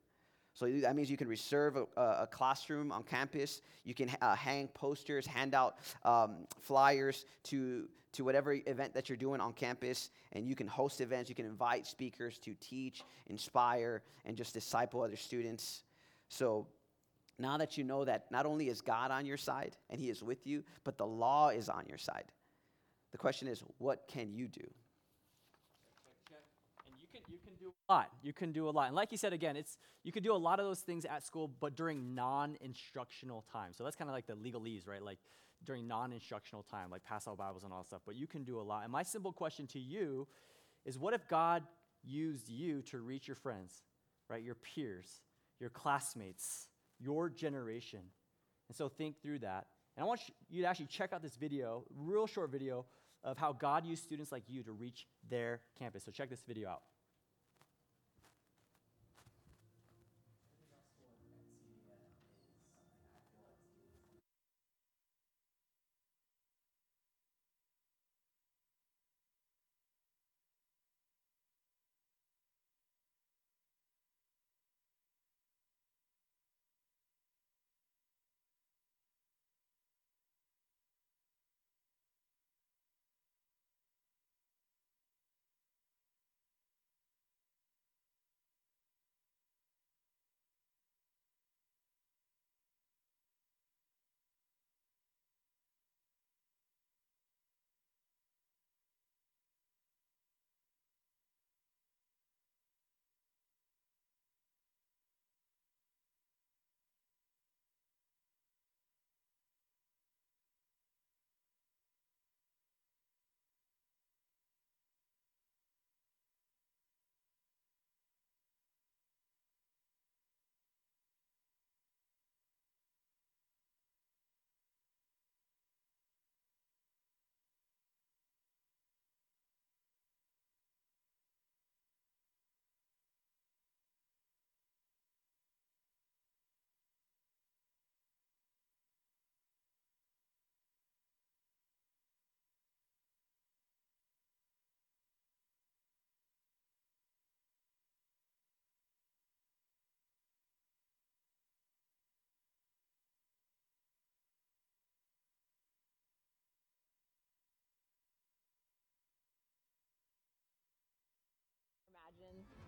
So 0.54 0.70
that 0.70 0.96
means 0.96 1.10
you 1.10 1.18
can 1.18 1.28
reserve 1.28 1.78
a, 1.78 2.02
a 2.02 2.28
classroom 2.30 2.92
on 2.92 3.04
campus. 3.04 3.62
You 3.84 3.94
can 3.94 4.12
uh, 4.22 4.36
hang 4.36 4.68
posters, 4.70 5.26
hand 5.26 5.56
out 5.56 5.78
um, 6.04 6.48
flyers 6.62 7.26
to, 7.44 7.88
to 8.14 8.24
whatever 8.26 8.54
event 8.54 8.94
that 8.94 9.08
you're 9.08 9.18
doing 9.18 9.40
on 9.40 9.54
campus. 9.54 10.10
And 10.34 10.46
you 10.46 10.56
can 10.56 10.68
host 10.68 11.00
events. 11.00 11.30
You 11.30 11.36
can 11.36 11.46
invite 11.46 11.88
speakers 11.88 12.38
to 12.40 12.54
teach, 12.60 13.04
inspire, 13.28 14.04
and 14.26 14.36
just 14.36 14.54
disciple 14.54 15.02
other 15.02 15.16
students. 15.16 15.84
So 16.28 16.68
now 17.40 17.58
that 17.58 17.78
you 17.78 17.84
know 17.84 18.04
that 18.06 18.30
not 18.30 18.46
only 18.46 18.68
is 18.68 18.82
God 18.82 19.10
on 19.10 19.26
your 19.26 19.38
side 19.38 19.78
and 19.90 20.00
He 20.00 20.10
is 20.10 20.22
with 20.22 20.46
you, 20.46 20.64
but 20.84 20.98
the 20.98 21.08
law 21.08 21.50
is 21.50 21.70
on 21.70 21.86
your 21.88 21.98
side, 21.98 22.26
the 23.12 23.18
question 23.18 23.48
is, 23.48 23.64
what 23.78 24.08
can 24.08 24.34
you 24.34 24.48
do? 24.48 24.68
you 27.32 27.40
can 27.40 27.56
do 27.56 27.72
a 27.72 27.81
lot. 27.92 28.10
You 28.24 28.34
can 28.34 28.52
do 28.52 28.70
a 28.70 28.72
lot. 28.72 28.88
And 28.88 28.96
like 28.96 29.12
you 29.12 29.18
said 29.18 29.34
again, 29.34 29.56
it's 29.56 29.78
you 30.04 30.12
can 30.12 30.24
do 30.24 30.34
a 30.34 30.42
lot 30.48 30.60
of 30.60 30.66
those 30.66 30.80
things 30.80 31.06
at 31.06 31.26
school, 31.26 31.52
but 31.60 31.76
during 31.76 32.16
non-instructional 32.16 33.44
time. 33.52 33.72
So 33.74 33.84
that's 33.84 33.96
kind 33.96 34.10
of 34.10 34.16
like 34.16 34.28
the 34.28 34.36
legalese, 34.46 34.88
right? 34.88 35.04
Like 35.04 35.20
during 35.66 35.88
non-instructional 35.88 36.64
time, 36.64 36.90
like 36.90 37.04
pass 37.04 37.28
out 37.28 37.38
Bibles 37.38 37.64
and 37.64 37.72
all 37.74 37.82
that 37.82 37.88
stuff. 37.88 38.02
But 38.06 38.16
you 38.16 38.28
can 38.28 38.44
do 38.44 38.60
a 38.60 38.66
lot. 38.72 38.84
And 38.84 38.92
my 38.92 39.04
simple 39.04 39.34
question 39.34 39.68
to 39.68 39.80
you 39.80 40.28
is 40.86 40.98
what 40.98 41.14
if 41.14 41.28
God 41.28 41.64
used 42.04 42.50
you 42.50 42.82
to 42.84 43.00
reach 43.00 43.28
your 43.28 43.36
friends, 43.36 43.84
right? 44.30 44.42
Your 44.42 44.56
peers, 44.56 45.22
your 45.60 45.70
classmates, 45.70 46.68
your 47.00 47.30
generation. 47.30 48.02
And 48.70 48.76
so 48.76 48.90
think 48.90 49.22
through 49.22 49.40
that. 49.40 49.68
And 49.96 50.04
I 50.04 50.08
want 50.08 50.22
you 50.50 50.62
to 50.64 50.68
actually 50.68 50.88
check 50.88 51.14
out 51.14 51.22
this 51.22 51.36
video, 51.36 51.84
real 51.96 52.26
short 52.26 52.52
video 52.52 52.86
of 53.24 53.38
how 53.38 53.52
God 53.54 53.86
used 53.86 54.04
students 54.04 54.32
like 54.32 54.44
you 54.48 54.64
to 54.64 54.72
reach 54.72 55.06
their 55.30 55.60
campus. 55.78 56.06
So 56.06 56.12
check 56.12 56.30
this 56.30 56.44
video 56.48 56.70
out. 56.70 56.82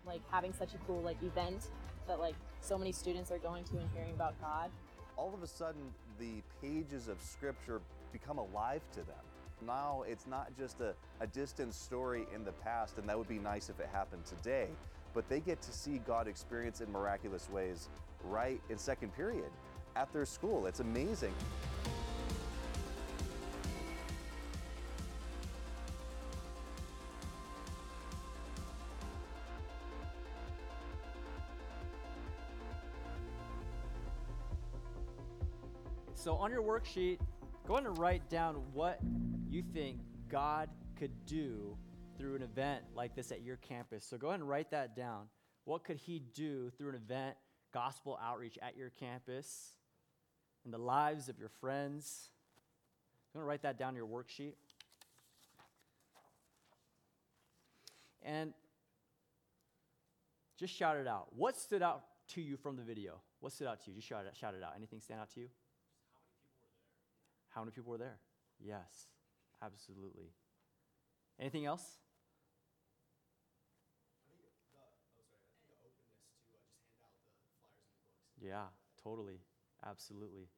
Like 0.06 0.20
having 0.30 0.52
such 0.52 0.74
a 0.74 0.78
cool 0.86 1.02
like 1.02 1.22
event 1.22 1.66
that 2.06 2.20
like 2.20 2.34
so 2.60 2.76
many 2.78 2.92
students 2.92 3.30
are 3.30 3.38
going 3.38 3.64
to 3.64 3.78
and 3.78 3.88
hearing 3.94 4.12
about 4.14 4.34
God. 4.40 4.70
all 5.16 5.32
of 5.34 5.42
a 5.42 5.46
sudden 5.46 5.82
the 6.18 6.42
pages 6.60 7.08
of 7.08 7.20
scripture 7.20 7.80
become 8.12 8.38
alive 8.38 8.82
to 8.92 9.00
them. 9.00 9.24
Now 9.64 10.04
it's 10.06 10.26
not 10.26 10.48
just 10.58 10.80
a, 10.80 10.94
a 11.20 11.26
distant 11.26 11.74
story 11.74 12.26
in 12.34 12.44
the 12.44 12.52
past, 12.52 12.98
and 12.98 13.08
that 13.08 13.16
would 13.16 13.28
be 13.28 13.38
nice 13.38 13.70
if 13.70 13.80
it 13.80 13.88
happened 13.92 14.24
today, 14.24 14.68
but 15.14 15.28
they 15.28 15.40
get 15.40 15.62
to 15.62 15.72
see 15.72 15.98
God 16.06 16.28
experience 16.28 16.80
in 16.80 16.90
miraculous 16.92 17.48
ways 17.50 17.88
right 18.24 18.60
in 18.70 18.78
second 18.78 19.14
period 19.14 19.50
at 19.96 20.12
their 20.12 20.26
school. 20.26 20.66
It's 20.66 20.80
amazing. 20.80 21.34
So 36.24 36.36
on 36.36 36.50
your 36.50 36.62
worksheet, 36.62 37.18
go 37.68 37.74
ahead 37.74 37.86
and 37.86 37.98
write 37.98 38.30
down 38.30 38.54
what 38.72 38.98
you 39.46 39.62
think 39.74 39.98
God 40.30 40.70
could 40.98 41.12
do 41.26 41.76
through 42.16 42.36
an 42.36 42.40
event 42.40 42.82
like 42.96 43.14
this 43.14 43.30
at 43.30 43.42
your 43.42 43.56
campus. 43.56 44.06
So 44.06 44.16
go 44.16 44.28
ahead 44.28 44.40
and 44.40 44.48
write 44.48 44.70
that 44.70 44.96
down. 44.96 45.26
What 45.66 45.84
could 45.84 45.98
He 45.98 46.22
do 46.32 46.70
through 46.78 46.88
an 46.88 46.94
event, 46.94 47.36
gospel 47.74 48.18
outreach 48.24 48.56
at 48.62 48.74
your 48.74 48.88
campus, 48.88 49.74
in 50.64 50.70
the 50.70 50.78
lives 50.78 51.28
of 51.28 51.38
your 51.38 51.50
friends? 51.60 52.30
I'm 53.34 53.40
going 53.40 53.44
to 53.44 53.46
write 53.46 53.60
that 53.64 53.78
down 53.78 53.94
your 53.94 54.06
worksheet. 54.06 54.54
And 58.22 58.54
just 60.58 60.74
shout 60.74 60.96
it 60.96 61.06
out. 61.06 61.36
What 61.36 61.54
stood 61.54 61.82
out 61.82 62.04
to 62.28 62.40
you 62.40 62.56
from 62.56 62.76
the 62.76 62.82
video? 62.82 63.20
What 63.40 63.52
stood 63.52 63.66
out 63.66 63.84
to 63.84 63.90
you? 63.90 63.96
Just 63.96 64.08
shout 64.08 64.24
it, 64.24 64.34
shout 64.34 64.54
it 64.54 64.62
out. 64.62 64.72
Anything 64.74 65.02
stand 65.02 65.20
out 65.20 65.28
to 65.34 65.40
you? 65.40 65.48
How 67.54 67.60
many 67.62 67.72
people 67.72 67.90
were 67.92 67.98
there? 67.98 68.18
Yes, 68.60 69.06
absolutely. 69.62 70.32
Anything 71.38 71.64
else? 71.66 71.98
Yeah, 78.40 78.66
totally. 79.02 79.40
Absolutely. 79.84 80.48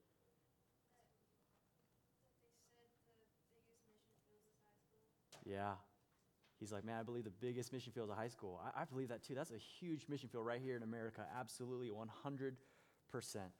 Yeah. 5.44 5.74
He's 6.60 6.72
like, 6.72 6.84
man, 6.84 6.98
I 7.00 7.02
believe 7.02 7.24
the 7.24 7.30
biggest 7.30 7.72
mission 7.72 7.92
field 7.92 8.08
is 8.08 8.12
a 8.12 8.16
high 8.16 8.28
school. 8.28 8.60
I, 8.76 8.82
I 8.82 8.84
believe 8.84 9.08
that 9.08 9.22
too. 9.22 9.34
That's 9.34 9.50
a 9.50 9.58
huge 9.58 10.06
mission 10.08 10.28
field 10.28 10.46
right 10.46 10.60
here 10.60 10.76
in 10.76 10.82
America. 10.82 11.26
Absolutely, 11.38 11.90
100%. 11.90 13.52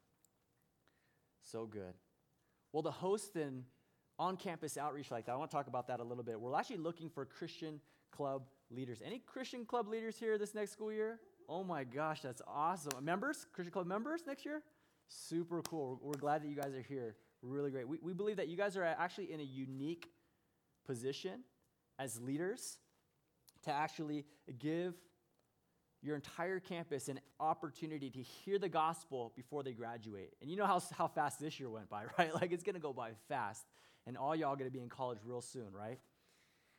So 1.41 1.67
good. 1.67 1.95
Well, 2.77 2.83
the 2.83 2.91
host 2.91 3.37
and 3.37 3.65
on 4.19 4.37
campus 4.37 4.77
outreach 4.77 5.11
like 5.11 5.25
that, 5.25 5.33
I 5.33 5.37
want 5.37 5.51
to 5.51 5.57
talk 5.57 5.67
about 5.67 5.89
that 5.89 5.99
a 5.99 6.05
little 6.05 6.23
bit. 6.23 6.39
We're 6.39 6.55
actually 6.55 6.77
looking 6.77 7.09
for 7.09 7.25
Christian 7.25 7.81
club 8.15 8.43
leaders. 8.71 9.01
Any 9.03 9.19
Christian 9.19 9.65
club 9.65 9.89
leaders 9.89 10.19
here 10.19 10.37
this 10.37 10.55
next 10.55 10.73
school 10.73 10.93
year? 10.93 11.19
Oh 11.49 11.65
my 11.65 11.85
gosh, 11.85 12.21
that's 12.21 12.43
awesome. 12.47 13.03
Members, 13.03 13.47
Christian 13.55 13.73
club 13.73 13.87
members 13.87 14.25
next 14.27 14.45
year? 14.45 14.63
Super 15.09 15.63
cool. 15.63 15.99
We're, 16.03 16.09
we're 16.09 16.21
glad 16.21 16.43
that 16.43 16.49
you 16.49 16.55
guys 16.55 16.75
are 16.75 16.85
here. 16.87 17.17
Really 17.41 17.71
great. 17.71 17.89
We, 17.89 17.99
we 18.03 18.13
believe 18.13 18.37
that 18.37 18.49
you 18.49 18.59
guys 18.59 18.77
are 18.77 18.85
actually 18.85 19.33
in 19.33 19.41
a 19.41 19.43
unique 19.43 20.11
position 20.85 21.45
as 21.99 22.21
leaders 22.21 22.77
to 23.63 23.73
actually 23.73 24.27
give 24.59 24.93
your 26.07 26.15
entire 26.15 26.61
campus 26.61 27.09
an 27.09 27.19
opportunity 27.41 28.09
to 28.11 28.23
hear 28.23 28.59
the 28.59 28.69
gospel 28.69 29.33
before 29.35 29.65
they 29.65 29.73
graduate. 29.73 30.33
And 30.41 30.49
you 30.49 30.57
know 30.57 30.65
how, 30.65 30.81
how 30.97 31.09
fast 31.09 31.41
this 31.41 31.59
year 31.59 31.69
went 31.69 31.91
by, 31.91 32.05
right? 32.19 32.33
Like 32.33 32.53
it's 32.53 32.63
gonna 32.63 32.79
go 32.79 32.93
by 32.93 33.11
fast. 33.29 33.67
And 34.07 34.17
all 34.17 34.37
y'all 34.37 34.55
gonna 34.55 34.71
be 34.71 34.81
in 34.81 34.89
college 34.89 35.19
real 35.25 35.41
soon, 35.41 35.73
right? 35.73 35.99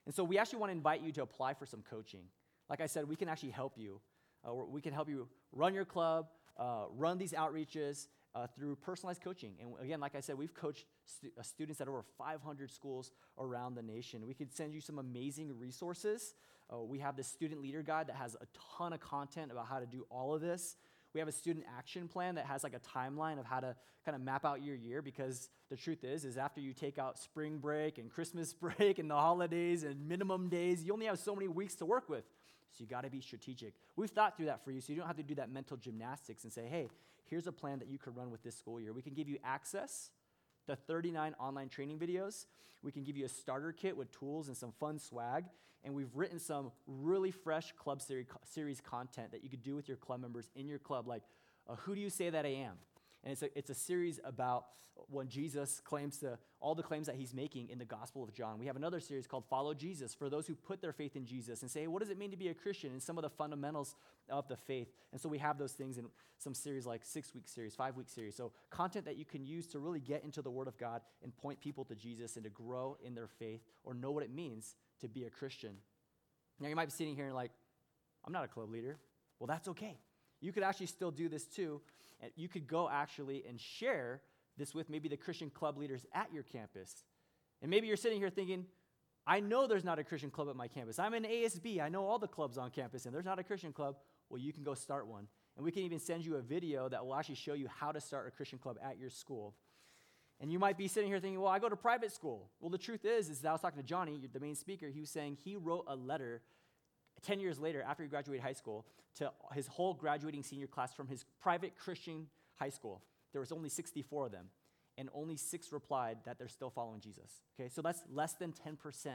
And 0.06 0.16
so 0.16 0.24
we 0.24 0.38
actually 0.38 0.60
wanna 0.60 0.72
invite 0.72 1.02
you 1.02 1.12
to 1.12 1.24
apply 1.24 1.56
for 1.56 1.66
some 1.66 1.84
coaching. 1.90 2.24
Like 2.70 2.80
I 2.80 2.86
said, 2.86 3.08
we 3.08 3.18
can 3.18 3.28
actually 3.28 3.52
help 3.52 3.74
you. 3.78 4.00
Uh, 4.48 4.54
we 4.54 4.80
can 4.80 4.94
help 4.94 5.10
you 5.10 5.28
run 5.52 5.74
your 5.74 5.86
club, 5.86 6.28
uh, 6.58 6.86
run 6.96 7.18
these 7.18 7.34
outreaches 7.34 8.08
uh, 8.34 8.48
through 8.56 8.76
personalized 8.78 9.22
coaching. 9.22 9.54
And 9.60 9.74
again, 9.82 10.00
like 10.00 10.16
I 10.16 10.22
said, 10.22 10.38
we've 10.38 10.54
coached 10.54 10.86
stu- 11.06 11.32
uh, 11.38 11.42
students 11.42 11.82
at 11.82 11.88
over 11.88 12.04
500 12.18 12.72
schools 12.72 13.12
around 13.38 13.76
the 13.76 13.82
nation. 13.82 14.26
We 14.26 14.34
could 14.34 14.54
send 14.54 14.74
you 14.74 14.80
some 14.80 15.00
amazing 15.00 15.58
resources. 15.58 16.34
Uh, 16.72 16.82
we 16.82 17.00
have 17.00 17.16
this 17.16 17.28
student 17.28 17.62
leader 17.62 17.82
guide 17.82 18.08
that 18.08 18.16
has 18.16 18.36
a 18.36 18.48
ton 18.78 18.94
of 18.94 19.00
content 19.00 19.52
about 19.52 19.68
how 19.68 19.80
to 19.80 19.86
do 19.86 20.06
all 20.10 20.34
of 20.34 20.42
this. 20.42 20.76
We 21.14 21.20
have 21.20 21.28
a 21.28 21.34
student 21.34 21.66
action 21.78 22.08
plan 22.08 22.36
that 22.36 22.46
has 22.46 22.64
like 22.64 22.74
a 22.76 22.80
timeline 22.80 23.40
of 23.40 23.46
how 23.46 23.60
to 23.60 23.76
kind 24.06 24.16
of 24.16 24.22
map 24.22 24.46
out 24.46 24.62
your 24.64 24.76
year 24.76 25.02
because 25.02 25.50
the 25.70 25.76
truth 25.76 26.04
is 26.04 26.26
is 26.26 26.38
after 26.38 26.62
you 26.62 26.74
take 26.74 27.00
out 27.00 27.18
spring 27.18 27.58
break 27.58 27.98
and 27.98 28.10
Christmas 28.10 28.54
break 28.78 29.00
and 29.00 29.10
the 29.10 29.16
holidays 29.16 29.84
and 29.84 30.08
minimum 30.08 30.50
days, 30.50 30.84
you 30.84 30.94
only 30.94 31.06
have 31.06 31.20
so 31.20 31.34
many 31.34 31.48
weeks 31.48 31.76
to 31.76 31.86
work 31.86 32.10
with. 32.10 32.26
So 32.72 32.84
you 32.84 32.88
got 32.88 33.04
to 33.04 33.10
be 33.10 33.22
strategic. 33.22 33.74
We've 33.96 34.10
thought 34.10 34.38
through 34.38 34.48
that 34.48 34.64
for 34.64 34.72
you 34.72 34.82
so 34.82 34.94
you 34.94 35.00
don't 35.00 35.08
have 35.08 35.18
to 35.18 35.24
do 35.24 35.36
that 35.36 35.50
mental 35.50 35.78
gymnastics 35.78 36.44
and 36.44 36.52
say, 36.52 36.68
"Hey, 36.68 36.90
here's 37.26 37.48
a 37.48 37.52
plan 37.52 37.80
that 37.80 37.88
you 37.88 37.98
could 37.98 38.16
run 38.16 38.30
with 38.30 38.44
this 38.44 38.58
school 38.58 38.80
year." 38.80 38.94
We 38.94 39.02
can 39.02 39.14
give 39.14 39.30
you 39.30 39.38
access 39.44 40.12
to 40.68 40.76
39 40.76 41.34
online 41.40 41.70
training 41.70 41.98
videos. 41.98 42.46
We 42.84 42.92
can 42.92 43.04
give 43.04 43.18
you 43.18 43.26
a 43.26 43.30
starter 43.30 43.72
kit 43.72 43.98
with 43.98 44.12
tools 44.12 44.48
and 44.48 44.56
some 44.56 44.74
fun 44.74 45.00
swag. 45.00 45.46
And 45.84 45.94
we've 45.94 46.14
written 46.16 46.40
some 46.40 46.72
really 46.86 47.32
fresh 47.32 47.72
club 47.74 48.02
series 48.02 48.82
content 48.82 49.32
that 49.32 49.44
you 49.44 49.50
could 49.50 49.64
do 49.64 49.76
with 49.76 49.88
your 49.88 49.98
club 49.98 50.22
members 50.22 50.50
in 50.56 50.68
your 50.68 50.80
club, 50.80 51.08
like 51.08 51.24
uh, 51.70 51.76
Who 51.76 51.96
Do 51.96 52.02
You 52.02 52.10
Say 52.10 52.30
That 52.30 52.46
I 52.46 52.50
Am? 52.50 52.74
And 53.24 53.32
it's 53.32 53.42
a, 53.42 53.58
it's 53.58 53.70
a 53.70 53.76
series 53.76 54.20
about 54.24 54.66
when 55.10 55.28
Jesus 55.28 55.80
claims 55.80 56.18
to, 56.20 56.38
all 56.60 56.76
the 56.76 56.84
claims 56.84 57.08
that 57.08 57.16
he's 57.16 57.34
making 57.34 57.70
in 57.70 57.78
the 57.78 57.86
Gospel 57.86 58.24
of 58.24 58.34
John. 58.34 58.58
We 58.58 58.66
have 58.66 58.76
another 58.76 59.00
series 59.00 59.28
called 59.28 59.46
Follow 59.46 59.74
Jesus 59.74 60.14
for 60.14 60.30
those 60.30 60.48
who 60.48 60.56
put 60.56 60.82
their 60.82 60.92
faith 60.92 61.16
in 61.16 61.26
Jesus 61.26 61.62
and 61.62 61.70
say, 61.70 61.82
hey, 61.82 61.88
what 61.88 62.02
does 62.02 62.10
it 62.10 62.18
mean 62.18 62.32
to 62.32 62.38
be 62.38 62.48
a 62.50 62.54
Christian? 62.54 62.92
And 62.92 63.02
some 63.02 63.18
of 63.18 63.22
the 63.22 63.30
fundamentals 63.30 63.96
of 64.30 64.48
the 64.48 64.58
faith. 64.58 64.88
And 65.12 65.22
so 65.22 65.30
we 65.30 65.38
have 65.38 65.58
those 65.58 65.74
things 65.74 65.98
in 65.98 66.06
some 66.40 66.54
series 66.54 66.86
like 66.86 67.06
six 67.06 67.34
week 67.34 67.48
series, 67.48 67.76
five 67.76 67.96
week 67.96 68.10
series. 68.10 68.36
So 68.36 68.52
content 68.70 69.06
that 69.06 69.18
you 69.18 69.26
can 69.26 69.46
use 69.46 69.68
to 69.68 69.80
really 69.80 70.00
get 70.00 70.24
into 70.24 70.42
the 70.42 70.52
Word 70.52 70.68
of 70.68 70.78
God 70.78 71.02
and 71.24 71.36
point 71.36 71.60
people 71.60 71.86
to 71.86 71.96
Jesus 71.96 72.36
and 72.36 72.44
to 72.44 72.50
grow 72.50 72.98
in 73.04 73.14
their 73.16 73.28
faith 73.28 73.62
or 73.84 73.94
know 73.94 74.12
what 74.12 74.24
it 74.24 74.34
means 74.34 74.76
to 75.02 75.08
be 75.08 75.26
a 75.26 75.30
Christian. 75.30 75.76
Now 76.60 76.68
you 76.68 76.76
might 76.76 76.86
be 76.86 76.92
sitting 76.92 77.16
here 77.16 77.26
and 77.26 77.36
like, 77.36 77.52
I'm 78.26 78.34
not 78.34 78.44
a 78.44 78.48
club 78.48 78.70
leader. 78.70 78.98
Well, 79.40 79.48
that's 79.48 79.68
okay. 79.70 79.98
You 80.42 80.52
could 80.52 80.64
actually 80.64 80.88
still 80.88 81.12
do 81.12 81.30
this 81.30 81.46
too. 81.46 81.82
And 82.22 82.32
you 82.36 82.48
could 82.48 82.68
go 82.68 82.90
actually 82.90 83.44
and 83.48 83.60
share 83.60 84.22
this 84.58 84.74
with 84.74 84.90
maybe 84.90 85.08
the 85.08 85.18
Christian 85.18 85.50
club 85.50 85.78
leaders 85.78 86.06
at 86.14 86.34
your 86.34 86.44
campus. 86.44 87.04
And 87.62 87.70
maybe 87.70 87.88
you're 87.88 87.98
sitting 87.98 88.20
here 88.20 88.30
thinking, 88.30 88.66
I 89.26 89.40
know 89.40 89.68
there's 89.68 89.84
not 89.84 90.00
a 90.00 90.04
Christian 90.04 90.32
club 90.32 90.50
at 90.50 90.56
my 90.56 90.68
campus. 90.68 91.00
I'm 91.00 91.14
an 91.14 91.26
ASB. 91.26 91.82
I 91.82 91.90
know 91.90 92.06
all 92.06 92.18
the 92.18 92.28
clubs 92.28 92.58
on 92.58 92.72
campus, 92.72 93.06
and 93.06 93.14
there's 93.14 93.26
not 93.26 93.40
a 93.40 93.44
Christian 93.44 93.74
club. 93.74 93.98
Well, 94.30 94.40
you 94.40 94.54
can 94.54 94.64
go 94.64 94.74
start 94.74 95.08
one. 95.08 95.28
And 95.56 95.66
we 95.66 95.72
can 95.72 95.84
even 95.84 96.00
send 96.00 96.26
you 96.26 96.36
a 96.36 96.42
video 96.42 96.88
that 96.90 97.06
will 97.06 97.16
actually 97.16 97.36
show 97.36 97.54
you 97.54 97.68
how 97.68 97.92
to 97.92 98.00
start 98.00 98.28
a 98.28 98.32
Christian 98.32 98.58
club 98.58 98.78
at 98.84 98.98
your 98.98 99.10
school. 99.10 99.54
And 100.40 100.52
you 100.52 100.60
might 100.60 100.78
be 100.78 100.88
sitting 100.88 101.10
here 101.10 101.20
thinking, 101.20 101.42
well, 101.42 101.52
I 101.52 101.60
go 101.60 101.70
to 101.70 101.76
private 101.76 102.12
school. 102.12 102.52
Well, 102.60 102.70
the 102.70 102.78
truth 102.78 103.06
is, 103.06 103.30
is 103.30 103.40
that 103.40 103.50
I 103.50 103.52
was 103.54 103.62
talking 103.62 103.82
to 103.82 103.88
Johnny, 103.88 104.20
the 104.32 104.40
main 104.40 104.56
speaker. 104.56 104.88
He 104.88 105.00
was 105.00 105.10
saying 105.10 105.38
he 105.44 105.56
wrote 105.56 105.86
a 105.88 105.96
letter 105.96 106.42
10 107.24 107.40
years 107.40 107.60
later, 107.60 107.82
after 107.82 108.04
he 108.04 108.10
graduated 108.10 108.44
high 108.44 108.54
school, 108.54 108.86
to 109.16 109.32
his 109.54 109.68
whole 109.68 109.94
graduating 109.94 110.44
senior 110.44 110.68
class 110.68 110.94
from 110.94 111.08
his 111.08 111.26
private 111.42 111.76
Christian 111.76 112.28
high 112.56 112.70
school. 112.70 113.02
There 113.32 113.42
was 113.42 113.52
only 113.52 113.70
64 113.70 114.28
of 114.28 114.32
them, 114.32 114.48
and 114.98 115.10
only 115.14 115.38
six 115.38 115.72
replied 115.72 116.20
that 116.26 116.38
they're 116.38 116.48
still 116.48 116.70
following 116.70 117.00
Jesus. 117.00 117.42
Okay, 117.60 117.70
so 117.70 117.82
that's 117.82 118.04
less 118.12 118.34
than 118.34 118.54
10% 118.54 119.10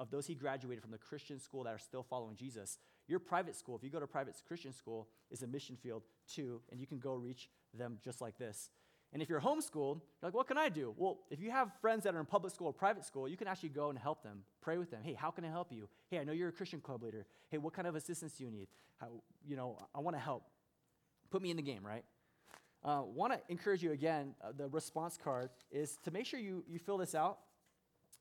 of 0.00 0.10
those 0.10 0.26
he 0.26 0.34
graduated 0.34 0.82
from 0.82 0.90
the 0.90 0.98
Christian 0.98 1.38
school 1.38 1.64
that 1.64 1.74
are 1.74 1.78
still 1.78 2.02
following 2.02 2.36
Jesus. 2.36 2.78
Your 3.06 3.20
private 3.20 3.54
school, 3.54 3.76
if 3.76 3.84
you 3.84 3.90
go 3.90 4.00
to 4.00 4.06
private 4.06 4.34
Christian 4.46 4.72
school, 4.72 5.08
is 5.30 5.42
a 5.42 5.46
mission 5.46 5.76
field 5.76 6.02
too, 6.26 6.60
and 6.70 6.80
you 6.80 6.86
can 6.86 6.98
go 6.98 7.14
reach 7.14 7.48
them 7.72 7.98
just 8.02 8.20
like 8.20 8.38
this. 8.38 8.70
And 9.14 9.22
if 9.22 9.28
you're 9.28 9.40
homeschooled, 9.40 10.00
you're 10.00 10.24
like, 10.24 10.34
what 10.34 10.48
can 10.48 10.58
I 10.58 10.68
do? 10.68 10.92
Well, 10.96 11.20
if 11.30 11.40
you 11.40 11.52
have 11.52 11.70
friends 11.80 12.02
that 12.02 12.16
are 12.16 12.20
in 12.20 12.26
public 12.26 12.52
school 12.52 12.66
or 12.66 12.72
private 12.72 13.04
school, 13.04 13.28
you 13.28 13.36
can 13.36 13.46
actually 13.46 13.68
go 13.68 13.88
and 13.88 13.96
help 13.96 14.24
them, 14.24 14.40
pray 14.60 14.76
with 14.76 14.90
them. 14.90 15.02
Hey, 15.04 15.14
how 15.14 15.30
can 15.30 15.44
I 15.44 15.48
help 15.48 15.70
you? 15.70 15.88
Hey, 16.10 16.18
I 16.18 16.24
know 16.24 16.32
you're 16.32 16.48
a 16.48 16.52
Christian 16.52 16.80
club 16.80 17.04
leader. 17.04 17.24
Hey, 17.48 17.58
what 17.58 17.74
kind 17.74 17.86
of 17.86 17.94
assistance 17.94 18.32
do 18.32 18.42
you 18.42 18.50
need? 18.50 18.66
How, 19.00 19.06
you 19.46 19.54
know, 19.54 19.78
I 19.94 20.00
want 20.00 20.16
to 20.16 20.20
help. 20.20 20.42
Put 21.30 21.42
me 21.42 21.52
in 21.52 21.56
the 21.56 21.62
game, 21.62 21.86
right? 21.86 22.04
Uh, 22.84 23.02
want 23.06 23.32
to 23.32 23.38
encourage 23.48 23.84
you 23.84 23.92
again. 23.92 24.34
Uh, 24.42 24.48
the 24.56 24.66
response 24.68 25.16
card 25.22 25.50
is 25.70 25.96
to 26.04 26.10
make 26.10 26.26
sure 26.26 26.40
you, 26.40 26.64
you 26.68 26.80
fill 26.80 26.98
this 26.98 27.14
out. 27.14 27.38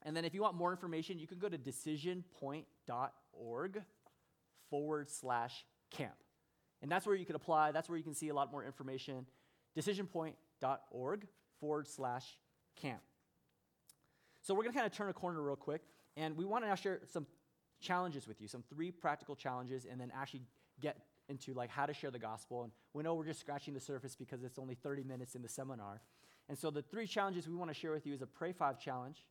And 0.04 0.16
then 0.16 0.26
if 0.26 0.36
you 0.36 0.44
want 0.44 0.54
more 0.56 0.70
information, 0.72 1.18
you 1.18 1.26
can 1.26 1.40
go 1.40 1.50
to 1.50 1.58
decisionpoint.org 1.58 3.82
forward 4.70 5.10
slash 5.10 5.66
camp. 5.90 6.14
And 6.84 6.92
that's 6.92 7.08
where 7.08 7.16
you 7.16 7.26
can 7.26 7.36
apply. 7.36 7.72
That's 7.72 7.90
where 7.90 7.98
you 7.98 8.04
can 8.04 8.14
see 8.14 8.30
a 8.30 8.36
lot 8.36 8.52
more 8.52 8.64
information. 8.64 9.26
Decisionpoint.org 10.62 11.28
forward 11.60 11.88
slash 11.88 12.38
camp. 12.76 13.02
So 14.42 14.54
we're 14.54 14.64
going 14.64 14.74
to 14.74 14.80
kind 14.80 14.92
of 14.92 14.96
turn 14.96 15.10
a 15.10 15.14
corner 15.14 15.42
real 15.42 15.56
quick, 15.56 15.82
and 16.18 16.36
we 16.36 16.46
want 16.46 16.64
to 16.64 16.68
now 16.68 16.76
share 16.76 17.00
some 17.12 17.26
challenges 17.80 18.28
with 18.28 18.42
you, 18.42 18.48
some 18.48 18.64
three 18.70 18.92
practical 18.92 19.36
challenges, 19.36 19.86
and 19.90 20.00
then 20.00 20.12
actually 20.14 20.42
get 20.82 20.98
into 21.30 21.54
like 21.54 21.70
how 21.70 21.86
to 21.86 21.94
share 21.94 22.12
the 22.12 22.20
gospel. 22.20 22.64
And 22.64 22.72
we 22.94 23.04
know 23.04 23.14
we're 23.14 23.26
just 23.26 23.40
scratching 23.40 23.74
the 23.74 23.80
surface 23.80 24.16
because 24.16 24.44
it's 24.44 24.60
only 24.60 24.76
30 24.76 25.04
minutes 25.04 25.36
in 25.36 25.42
the 25.42 25.48
seminar. 25.48 26.02
And 26.50 26.58
so 26.58 26.70
the 26.70 26.82
three 26.82 27.08
challenges 27.08 27.48
we 27.48 27.56
want 27.56 27.70
to 27.70 27.74
share 27.74 27.92
with 27.92 28.06
you 28.06 28.14
is 28.14 28.22
a 28.22 28.28
pray 28.28 28.52
five 28.52 28.80
challenge, 28.80 29.24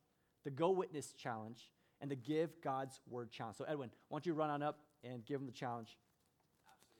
the 0.43 0.49
go 0.49 0.71
witness 0.71 1.13
challenge, 1.13 1.71
and 2.01 2.09
the 2.09 2.15
give 2.15 2.59
God's 2.61 2.99
word 3.07 3.29
challenge. 3.31 3.57
So 3.57 3.65
Edwin, 3.65 3.91
why 4.09 4.17
don't 4.17 4.25
you 4.25 4.33
run 4.33 4.49
on 4.49 4.63
up 4.63 4.79
and 5.03 5.23
give 5.25 5.39
them 5.39 5.45
the 5.45 5.53
challenge? 5.53 5.97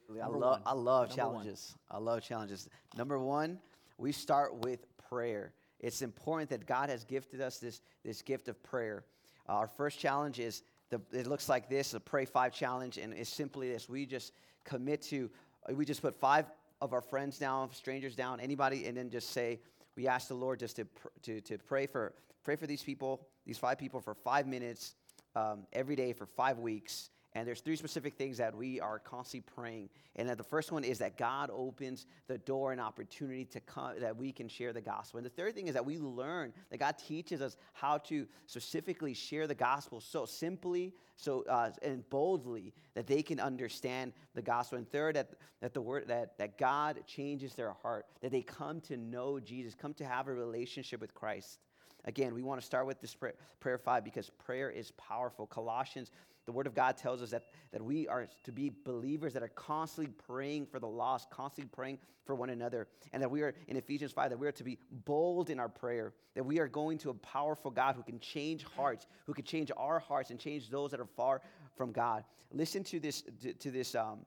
I 0.08 0.18
Number 0.18 0.38
love, 0.38 0.60
one. 0.60 0.62
I 0.66 0.72
love 0.72 1.08
Number 1.08 1.34
one. 1.34 1.42
challenges. 1.42 1.74
I 1.90 1.98
love 1.98 2.22
challenges. 2.22 2.68
Number 2.96 3.18
one, 3.18 3.58
we 3.98 4.12
start 4.12 4.56
with 4.64 4.86
prayer. 5.08 5.52
It's 5.80 6.02
important 6.02 6.50
that 6.50 6.66
God 6.66 6.88
has 6.88 7.04
gifted 7.04 7.40
us 7.40 7.58
this, 7.58 7.80
this 8.04 8.22
gift 8.22 8.48
of 8.48 8.62
prayer. 8.62 9.04
Uh, 9.48 9.52
our 9.52 9.68
first 9.68 9.98
challenge 9.98 10.38
is 10.38 10.62
the, 10.90 11.00
it 11.12 11.26
looks 11.26 11.48
like 11.48 11.68
this, 11.68 11.94
a 11.94 12.00
pray 12.00 12.24
five 12.24 12.52
challenge, 12.52 12.98
and 12.98 13.12
it's 13.12 13.30
simply 13.30 13.70
this. 13.70 13.88
We 13.88 14.06
just 14.06 14.32
commit 14.64 15.02
to, 15.02 15.30
uh, 15.68 15.74
we 15.74 15.84
just 15.84 16.02
put 16.02 16.14
five 16.14 16.46
of 16.80 16.92
our 16.92 17.00
friends 17.00 17.38
down, 17.38 17.72
strangers 17.72 18.14
down, 18.14 18.40
anybody, 18.40 18.86
and 18.86 18.96
then 18.96 19.10
just 19.10 19.30
say, 19.30 19.60
we 19.96 20.08
ask 20.08 20.28
the 20.28 20.34
Lord 20.34 20.58
just 20.58 20.76
to, 20.76 20.84
pr- 20.84 21.08
to, 21.22 21.40
to 21.42 21.58
pray 21.58 21.86
for 21.86 22.14
pray 22.44 22.56
for 22.56 22.66
these 22.66 22.82
people, 22.82 23.26
these 23.46 23.58
five 23.58 23.78
people 23.78 24.00
for 24.00 24.14
five 24.14 24.46
minutes 24.46 24.94
um, 25.34 25.66
every 25.72 25.96
day 25.96 26.12
for 26.12 26.26
five 26.26 26.58
weeks. 26.58 27.10
And 27.36 27.48
there's 27.48 27.60
three 27.60 27.74
specific 27.74 28.14
things 28.14 28.36
that 28.38 28.54
we 28.54 28.80
are 28.80 29.00
constantly 29.00 29.44
praying. 29.54 29.88
And 30.14 30.28
the 30.28 30.44
first 30.44 30.70
one 30.70 30.84
is 30.84 30.98
that 30.98 31.16
God 31.16 31.50
opens 31.52 32.06
the 32.28 32.38
door 32.38 32.70
and 32.70 32.80
opportunity 32.80 33.44
to 33.46 33.60
come, 33.60 33.98
that 33.98 34.16
we 34.16 34.30
can 34.30 34.46
share 34.46 34.72
the 34.72 34.80
gospel. 34.80 35.18
And 35.18 35.26
the 35.26 35.30
third 35.30 35.56
thing 35.56 35.66
is 35.66 35.74
that 35.74 35.84
we 35.84 35.98
learn 35.98 36.52
that 36.70 36.78
God 36.78 36.96
teaches 36.96 37.42
us 37.42 37.56
how 37.72 37.98
to 37.98 38.26
specifically 38.46 39.14
share 39.14 39.48
the 39.48 39.54
gospel 39.54 40.00
so 40.00 40.24
simply, 40.24 40.94
so 41.16 41.44
uh, 41.48 41.70
and 41.82 42.08
boldly 42.08 42.72
that 42.94 43.08
they 43.08 43.22
can 43.22 43.40
understand 43.40 44.12
the 44.34 44.42
gospel. 44.42 44.78
And 44.78 44.88
third, 44.88 45.16
that, 45.16 45.30
that 45.60 45.74
the 45.74 45.82
word 45.82 46.06
that, 46.06 46.38
that 46.38 46.56
God 46.56 47.00
changes 47.04 47.54
their 47.54 47.72
heart, 47.72 48.06
that 48.20 48.30
they 48.30 48.42
come 48.42 48.80
to 48.82 48.96
know 48.96 49.40
Jesus, 49.40 49.74
come 49.74 49.94
to 49.94 50.04
have 50.04 50.28
a 50.28 50.32
relationship 50.32 51.00
with 51.00 51.14
Christ. 51.14 51.58
Again, 52.04 52.34
we 52.34 52.42
want 52.42 52.60
to 52.60 52.66
start 52.66 52.86
with 52.86 53.00
this 53.00 53.16
prayer, 53.60 53.78
five 53.78 54.04
because 54.04 54.30
prayer 54.30 54.70
is 54.70 54.90
powerful. 54.92 55.46
Colossians, 55.46 56.10
the 56.44 56.52
Word 56.52 56.66
of 56.66 56.74
God 56.74 56.96
tells 56.96 57.22
us 57.22 57.30
that, 57.30 57.44
that 57.72 57.82
we 57.82 58.06
are 58.08 58.28
to 58.44 58.52
be 58.52 58.70
believers 58.84 59.32
that 59.32 59.42
are 59.42 59.48
constantly 59.48 60.12
praying 60.26 60.66
for 60.66 60.78
the 60.78 60.86
lost, 60.86 61.30
constantly 61.30 61.70
praying 61.74 61.98
for 62.26 62.34
one 62.34 62.50
another. 62.50 62.88
And 63.12 63.22
that 63.22 63.30
we 63.30 63.42
are, 63.42 63.54
in 63.68 63.76
Ephesians 63.76 64.12
5, 64.12 64.30
that 64.30 64.38
we 64.38 64.46
are 64.46 64.52
to 64.52 64.64
be 64.64 64.78
bold 65.06 65.48
in 65.48 65.58
our 65.58 65.68
prayer, 65.68 66.12
that 66.34 66.44
we 66.44 66.58
are 66.58 66.68
going 66.68 66.98
to 66.98 67.10
a 67.10 67.14
powerful 67.14 67.70
God 67.70 67.94
who 67.96 68.02
can 68.02 68.20
change 68.20 68.64
hearts, 68.76 69.06
who 69.26 69.32
can 69.32 69.44
change 69.44 69.70
our 69.76 69.98
hearts 69.98 70.30
and 70.30 70.38
change 70.38 70.68
those 70.68 70.90
that 70.90 71.00
are 71.00 71.08
far 71.16 71.40
from 71.76 71.92
God. 71.92 72.24
Listen 72.52 72.84
to 72.84 73.00
this, 73.00 73.22
to, 73.40 73.54
to 73.54 73.70
this, 73.70 73.94
um, 73.94 74.20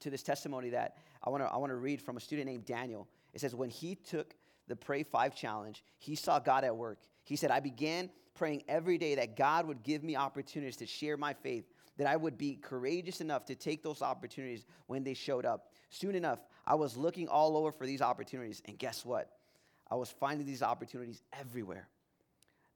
to 0.00 0.10
this 0.10 0.22
testimony 0.22 0.70
that 0.70 0.96
I 1.22 1.30
want 1.30 1.42
to 1.42 1.48
I 1.48 1.56
want 1.56 1.70
to 1.70 1.76
read 1.76 2.00
from 2.00 2.16
a 2.16 2.20
student 2.20 2.46
named 2.48 2.64
Daniel. 2.64 3.08
It 3.32 3.40
says 3.40 3.54
when 3.54 3.70
he 3.70 3.94
took 3.94 4.34
the 4.68 4.76
Pray 4.76 5.02
5 5.02 5.34
challenge, 5.34 5.84
he 5.98 6.14
saw 6.14 6.38
God 6.38 6.64
at 6.64 6.76
work. 6.76 6.98
He 7.24 7.36
said, 7.36 7.50
"I 7.50 7.60
began 7.60 8.10
praying 8.34 8.62
every 8.68 8.98
day 8.98 9.14
that 9.16 9.36
God 9.36 9.66
would 9.66 9.82
give 9.82 10.02
me 10.02 10.16
opportunities 10.16 10.76
to 10.76 10.86
share 10.86 11.16
my 11.16 11.32
faith, 11.32 11.64
that 11.96 12.06
I 12.06 12.16
would 12.16 12.36
be 12.36 12.56
courageous 12.56 13.20
enough 13.20 13.44
to 13.46 13.54
take 13.54 13.82
those 13.82 14.02
opportunities 14.02 14.66
when 14.86 15.02
they 15.02 15.14
showed 15.14 15.46
up. 15.46 15.72
Soon 15.90 16.14
enough, 16.14 16.40
I 16.66 16.74
was 16.74 16.96
looking 16.96 17.28
all 17.28 17.56
over 17.56 17.72
for 17.72 17.86
these 17.86 18.02
opportunities, 18.02 18.62
and 18.66 18.78
guess 18.78 19.04
what? 19.04 19.30
I 19.90 19.94
was 19.94 20.10
finding 20.10 20.46
these 20.46 20.62
opportunities 20.62 21.22
everywhere. 21.32 21.88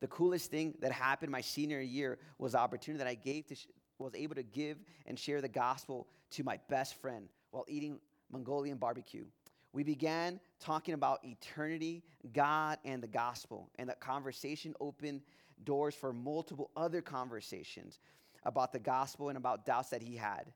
The 0.00 0.08
coolest 0.08 0.50
thing 0.50 0.74
that 0.80 0.92
happened 0.92 1.30
my 1.30 1.42
senior 1.42 1.80
year 1.80 2.18
was 2.38 2.52
the 2.52 2.58
opportunity 2.58 3.04
that 3.04 3.10
I 3.10 3.14
gave 3.14 3.46
to 3.48 3.54
sh- 3.54 3.66
was 3.98 4.14
able 4.14 4.34
to 4.36 4.42
give 4.42 4.78
and 5.06 5.18
share 5.18 5.42
the 5.42 5.48
gospel 5.48 6.08
to 6.30 6.42
my 6.42 6.58
best 6.68 6.94
friend 7.02 7.28
while 7.50 7.66
eating 7.68 8.00
Mongolian 8.32 8.78
barbecue. 8.78 9.26
We 9.72 9.84
began 9.84 10.40
talking 10.58 10.94
about 10.94 11.24
eternity, 11.24 12.02
God, 12.32 12.78
and 12.84 13.02
the 13.02 13.08
gospel, 13.08 13.70
and 13.78 13.88
that 13.88 14.00
conversation 14.00 14.74
opened 14.80 15.22
doors 15.64 15.94
for 15.94 16.12
multiple 16.12 16.70
other 16.76 17.02
conversations 17.02 18.00
about 18.44 18.72
the 18.72 18.78
gospel 18.78 19.28
and 19.28 19.38
about 19.38 19.64
doubts 19.64 19.90
that 19.90 20.02
he 20.02 20.16
had. 20.16 20.52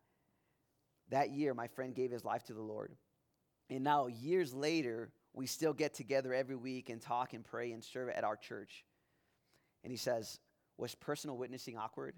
That 1.11 1.31
year, 1.31 1.55
my 1.55 1.69
friend 1.69 1.95
gave 1.95 2.11
his 2.11 2.25
life 2.25 2.45
to 2.45 2.55
the 2.55 2.63
Lord. 2.63 2.93
And 3.71 3.85
now, 3.85 4.07
years 4.07 4.53
later, 4.53 5.13
we 5.33 5.47
still 5.47 5.73
get 5.73 5.95
together 5.95 6.33
every 6.33 6.57
week 6.57 6.91
and 6.91 7.01
talk 7.01 7.35
and 7.35 7.45
pray 7.45 7.73
and 7.73 7.85
serve 7.85 8.09
at 8.09 8.25
our 8.25 8.37
church. 8.37 8.85
And 9.83 9.91
he 9.91 9.97
says, 9.97 10.39
Was 10.77 10.95
personal 10.95 11.37
witnessing 11.37 11.77
awkward? 11.77 12.15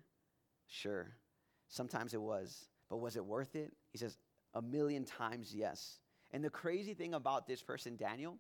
Sure. 0.69 1.09
Sometimes 1.69 2.15
it 2.15 2.21
was. 2.21 2.67
But 2.89 2.99
was 2.99 3.17
it 3.17 3.25
worth 3.25 3.57
it? 3.57 3.73
He 3.91 3.99
says, 3.99 4.17
A 4.55 4.63
million 4.63 5.05
times 5.05 5.55
yes. 5.55 5.99
And 6.33 6.45
the 6.45 6.51
crazy 6.51 6.95
thing 6.95 7.15
about 7.15 7.47
this 7.47 7.63
person, 7.63 7.97
Daniel, 7.97 8.39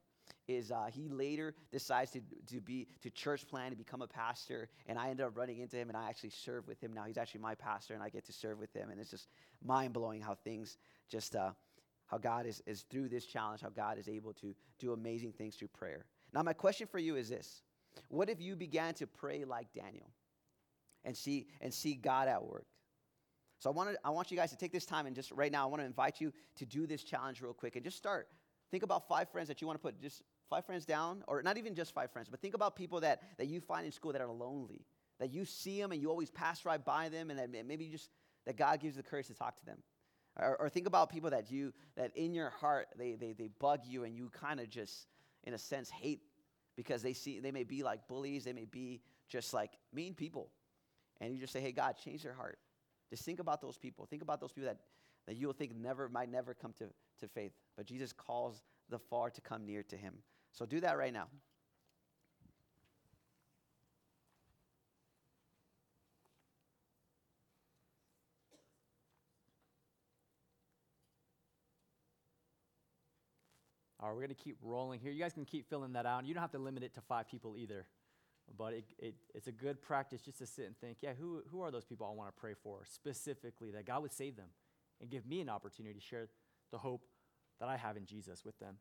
is 0.48 0.70
uh, 0.70 0.86
he 0.90 1.08
later 1.08 1.54
decides 1.72 2.10
to, 2.12 2.20
to 2.46 2.60
be 2.60 2.88
to 3.02 3.10
church 3.10 3.46
plan 3.48 3.70
to 3.70 3.76
become 3.76 4.02
a 4.02 4.06
pastor. 4.06 4.68
And 4.86 4.98
i 4.98 5.10
ended 5.10 5.26
up 5.26 5.36
running 5.36 5.58
into 5.58 5.76
him 5.76 5.88
and 5.88 5.96
i 5.96 6.08
actually 6.08 6.30
serve 6.30 6.66
with 6.66 6.80
him. 6.82 6.92
Now 6.92 7.04
he's 7.04 7.18
actually 7.18 7.40
my 7.40 7.54
pastor 7.54 7.94
and 7.94 8.02
i 8.02 8.08
get 8.08 8.24
to 8.26 8.32
serve 8.32 8.58
with 8.58 8.72
him. 8.72 8.90
And 8.90 9.00
it's 9.00 9.10
just 9.10 9.28
mind-blowing 9.64 10.20
how 10.20 10.34
things 10.34 10.78
just 11.08 11.36
uh, 11.36 11.50
how 12.06 12.18
god 12.18 12.46
is, 12.46 12.62
is 12.66 12.82
through 12.82 13.08
this 13.08 13.26
challenge 13.26 13.60
how 13.60 13.70
god 13.70 13.98
is 13.98 14.08
able 14.08 14.32
to 14.34 14.54
do 14.78 14.92
amazing 14.92 15.32
things 15.32 15.56
through 15.56 15.68
prayer. 15.68 16.06
Now 16.32 16.42
my 16.42 16.52
question 16.52 16.86
for 16.86 16.98
you 16.98 17.16
is 17.16 17.28
this. 17.28 17.62
What 18.08 18.28
if 18.28 18.40
you 18.40 18.56
began 18.56 18.94
to 18.94 19.06
pray 19.06 19.44
like 19.44 19.72
daniel 19.72 20.10
and 21.04 21.16
see 21.16 21.46
and 21.60 21.72
see 21.72 21.94
god 21.94 22.28
at 22.28 22.44
work 22.44 22.66
so 23.58 23.70
I 23.70 23.72
want, 23.72 23.96
I 24.04 24.10
want 24.10 24.30
you 24.30 24.36
guys 24.36 24.50
to 24.50 24.56
take 24.56 24.72
this 24.72 24.86
time 24.86 25.06
and 25.06 25.16
just 25.16 25.30
right 25.32 25.50
now, 25.50 25.64
I 25.64 25.70
want 25.70 25.80
to 25.80 25.86
invite 25.86 26.20
you 26.20 26.32
to 26.56 26.66
do 26.66 26.86
this 26.86 27.02
challenge 27.02 27.40
real 27.40 27.54
quick 27.54 27.76
and 27.76 27.84
just 27.84 27.96
start. 27.96 28.28
Think 28.70 28.82
about 28.82 29.08
five 29.08 29.30
friends 29.30 29.48
that 29.48 29.60
you 29.60 29.66
want 29.66 29.78
to 29.78 29.82
put 29.82 30.00
just 30.00 30.22
five 30.50 30.64
friends 30.64 30.84
down, 30.84 31.24
or 31.26 31.42
not 31.42 31.56
even 31.56 31.74
just 31.74 31.94
five 31.94 32.10
friends, 32.10 32.28
but 32.28 32.40
think 32.40 32.54
about 32.54 32.76
people 32.76 33.00
that, 33.00 33.22
that 33.38 33.46
you 33.46 33.60
find 33.60 33.86
in 33.86 33.92
school 33.92 34.12
that 34.12 34.20
are 34.20 34.30
lonely, 34.30 34.84
that 35.18 35.30
you 35.30 35.44
see 35.44 35.80
them 35.80 35.92
and 35.92 36.00
you 36.00 36.10
always 36.10 36.30
pass 36.30 36.64
right 36.64 36.84
by 36.84 37.08
them, 37.08 37.30
and 37.30 37.38
that 37.38 37.66
maybe 37.66 37.84
you 37.84 37.92
just, 37.92 38.10
that 38.44 38.56
God 38.56 38.80
gives 38.80 38.96
you 38.96 39.02
the 39.02 39.08
courage 39.08 39.28
to 39.28 39.34
talk 39.34 39.58
to 39.58 39.66
them. 39.66 39.78
Or, 40.38 40.56
or 40.60 40.68
think 40.68 40.86
about 40.86 41.10
people 41.10 41.30
that 41.30 41.50
you, 41.50 41.72
that 41.96 42.14
in 42.16 42.34
your 42.34 42.50
heart, 42.50 42.88
they, 42.98 43.14
they, 43.14 43.32
they 43.32 43.48
bug 43.58 43.80
you 43.86 44.04
and 44.04 44.14
you 44.14 44.30
kind 44.30 44.60
of 44.60 44.68
just, 44.68 45.06
in 45.44 45.54
a 45.54 45.58
sense, 45.58 45.88
hate 45.88 46.20
because 46.76 47.02
they 47.02 47.14
see, 47.14 47.40
they 47.40 47.52
may 47.52 47.64
be 47.64 47.82
like 47.82 48.06
bullies, 48.06 48.44
they 48.44 48.52
may 48.52 48.66
be 48.66 49.00
just 49.28 49.54
like 49.54 49.70
mean 49.94 50.14
people. 50.14 50.50
And 51.20 51.32
you 51.32 51.40
just 51.40 51.52
say, 51.52 51.60
hey, 51.60 51.72
God, 51.72 51.94
change 52.04 52.22
their 52.22 52.34
heart. 52.34 52.58
Just 53.10 53.24
think 53.24 53.38
about 53.40 53.60
those 53.60 53.76
people. 53.76 54.06
Think 54.06 54.22
about 54.22 54.40
those 54.40 54.52
people 54.52 54.68
that, 54.68 54.78
that 55.26 55.36
you'll 55.36 55.52
think 55.52 55.76
never 55.76 56.08
might 56.08 56.30
never 56.30 56.54
come 56.54 56.72
to, 56.78 56.86
to 57.20 57.28
faith. 57.28 57.52
But 57.76 57.86
Jesus 57.86 58.12
calls 58.12 58.62
the 58.88 58.98
far 58.98 59.30
to 59.30 59.40
come 59.40 59.64
near 59.64 59.82
to 59.84 59.96
him. 59.96 60.14
So 60.52 60.66
do 60.66 60.80
that 60.80 60.98
right 60.98 61.12
now. 61.12 61.28
All 73.98 74.10
right, 74.10 74.14
we're 74.14 74.22
going 74.22 74.36
to 74.36 74.42
keep 74.42 74.56
rolling 74.62 75.00
here. 75.00 75.10
You 75.10 75.20
guys 75.20 75.32
can 75.32 75.44
keep 75.44 75.68
filling 75.68 75.94
that 75.94 76.06
out. 76.06 76.26
You 76.26 76.34
don't 76.34 76.42
have 76.42 76.52
to 76.52 76.58
limit 76.58 76.82
it 76.82 76.94
to 76.94 77.00
five 77.00 77.28
people 77.28 77.56
either. 77.56 77.86
But 78.56 78.74
it, 78.74 78.84
it, 78.98 79.14
it's 79.34 79.48
a 79.48 79.52
good 79.52 79.82
practice 79.82 80.22
just 80.22 80.38
to 80.38 80.46
sit 80.46 80.66
and 80.66 80.76
think, 80.78 80.98
yeah, 81.00 81.12
who, 81.18 81.42
who 81.50 81.62
are 81.62 81.70
those 81.70 81.84
people 81.84 82.06
I 82.10 82.14
want 82.14 82.34
to 82.34 82.40
pray 82.40 82.54
for 82.54 82.84
specifically 82.86 83.70
that 83.72 83.86
God 83.86 84.02
would 84.02 84.12
save 84.12 84.36
them 84.36 84.48
and 85.00 85.10
give 85.10 85.26
me 85.26 85.40
an 85.40 85.48
opportunity 85.48 85.94
to 85.94 86.00
share 86.00 86.28
the 86.70 86.78
hope 86.78 87.02
that 87.60 87.68
I 87.68 87.76
have 87.76 87.96
in 87.96 88.06
Jesus 88.06 88.44
with 88.44 88.58
them. 88.58 88.76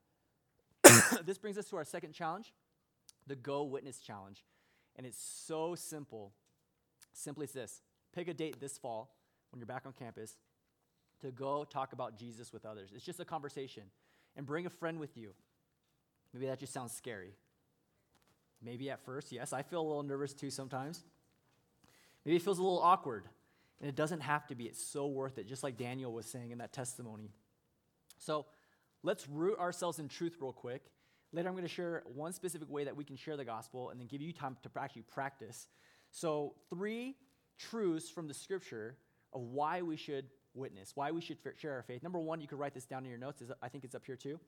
this 1.26 1.38
brings 1.38 1.58
us 1.58 1.66
to 1.70 1.78
our 1.78 1.84
second 1.84 2.14
challenge, 2.14 2.54
the 3.28 3.36
Go 3.36 3.64
Witness 3.64 4.00
Challenge. 4.00 4.44
And 4.96 5.06
it's 5.06 5.22
so 5.22 5.76
simple. 5.76 6.34
Simply 7.14 7.46
it's 7.46 7.54
this 7.54 7.82
pick 8.14 8.28
a 8.30 8.34
date 8.34 8.60
this 8.62 8.78
fall 8.78 9.14
when 9.52 9.60
you're 9.60 9.68
back 9.68 9.86
on 9.86 9.92
campus 9.92 10.38
to 11.22 11.32
go 11.32 11.66
talk 11.66 11.92
about 11.92 12.18
Jesus 12.18 12.54
with 12.54 12.66
others. 12.66 12.92
It's 12.96 13.04
just 13.04 13.20
a 13.20 13.26
conversation. 13.26 13.84
And 14.38 14.46
bring 14.46 14.66
a 14.66 14.70
friend 14.70 15.00
with 15.00 15.16
you. 15.16 15.34
Maybe 16.34 16.48
that 16.48 16.60
just 16.60 16.74
sounds 16.74 16.92
scary. 16.92 17.36
Maybe 18.62 18.90
at 18.90 19.04
first, 19.06 19.32
yes, 19.32 19.54
I 19.54 19.62
feel 19.62 19.82
a 19.82 19.88
little 19.88 20.04
nervous 20.04 20.34
too 20.34 20.50
sometimes. 20.50 21.04
Maybe 22.26 22.38
it 22.38 22.42
feels 22.42 22.60
a 22.60 22.64
little 22.64 22.82
awkward. 22.82 23.26
And 23.82 23.90
it 23.90 23.96
doesn't 23.96 24.22
have 24.22 24.48
to 24.48 24.56
be. 24.56 24.66
It's 24.66 24.84
so 24.84 25.08
worth 25.08 25.38
it, 25.38 25.48
just 25.48 25.62
like 25.62 25.78
Daniel 25.78 26.12
was 26.12 26.26
saying 26.26 26.52
in 26.52 26.60
that 26.60 26.72
testimony. 26.72 27.30
So 28.18 28.46
let's 29.04 29.28
root 29.28 29.60
ourselves 29.60 30.00
in 30.00 30.08
truth 30.08 30.38
real 30.40 30.54
quick. 30.54 30.84
Later, 31.34 31.50
I'm 31.50 31.56
going 31.56 31.68
to 31.68 31.74
share 31.74 32.04
one 32.06 32.32
specific 32.32 32.70
way 32.70 32.86
that 32.86 32.96
we 32.96 33.04
can 33.04 33.18
share 33.18 33.36
the 33.36 33.44
gospel 33.44 33.90
and 33.90 34.00
then 34.00 34.08
give 34.08 34.22
you 34.22 34.32
time 34.32 34.56
to 34.64 34.70
actually 34.80 35.02
practice. 35.02 35.68
So, 36.12 36.54
three 36.70 37.18
truths 37.58 38.10
from 38.10 38.28
the 38.28 38.34
scripture 38.34 38.96
of 39.34 39.42
why 39.42 39.82
we 39.82 39.98
should 39.98 40.26
witness, 40.54 40.94
why 40.96 41.12
we 41.12 41.20
should 41.20 41.38
share 41.58 41.74
our 41.74 41.84
faith. 41.84 42.04
Number 42.04 42.20
one, 42.20 42.40
you 42.40 42.48
could 42.48 42.60
write 42.60 42.74
this 42.74 42.86
down 42.86 43.04
in 43.04 43.10
your 43.10 43.20
notes. 43.20 43.44
I 43.62 43.68
think 43.68 43.84
it's 43.84 43.96
up 43.96 44.06
here 44.06 44.16
too. 44.16 44.40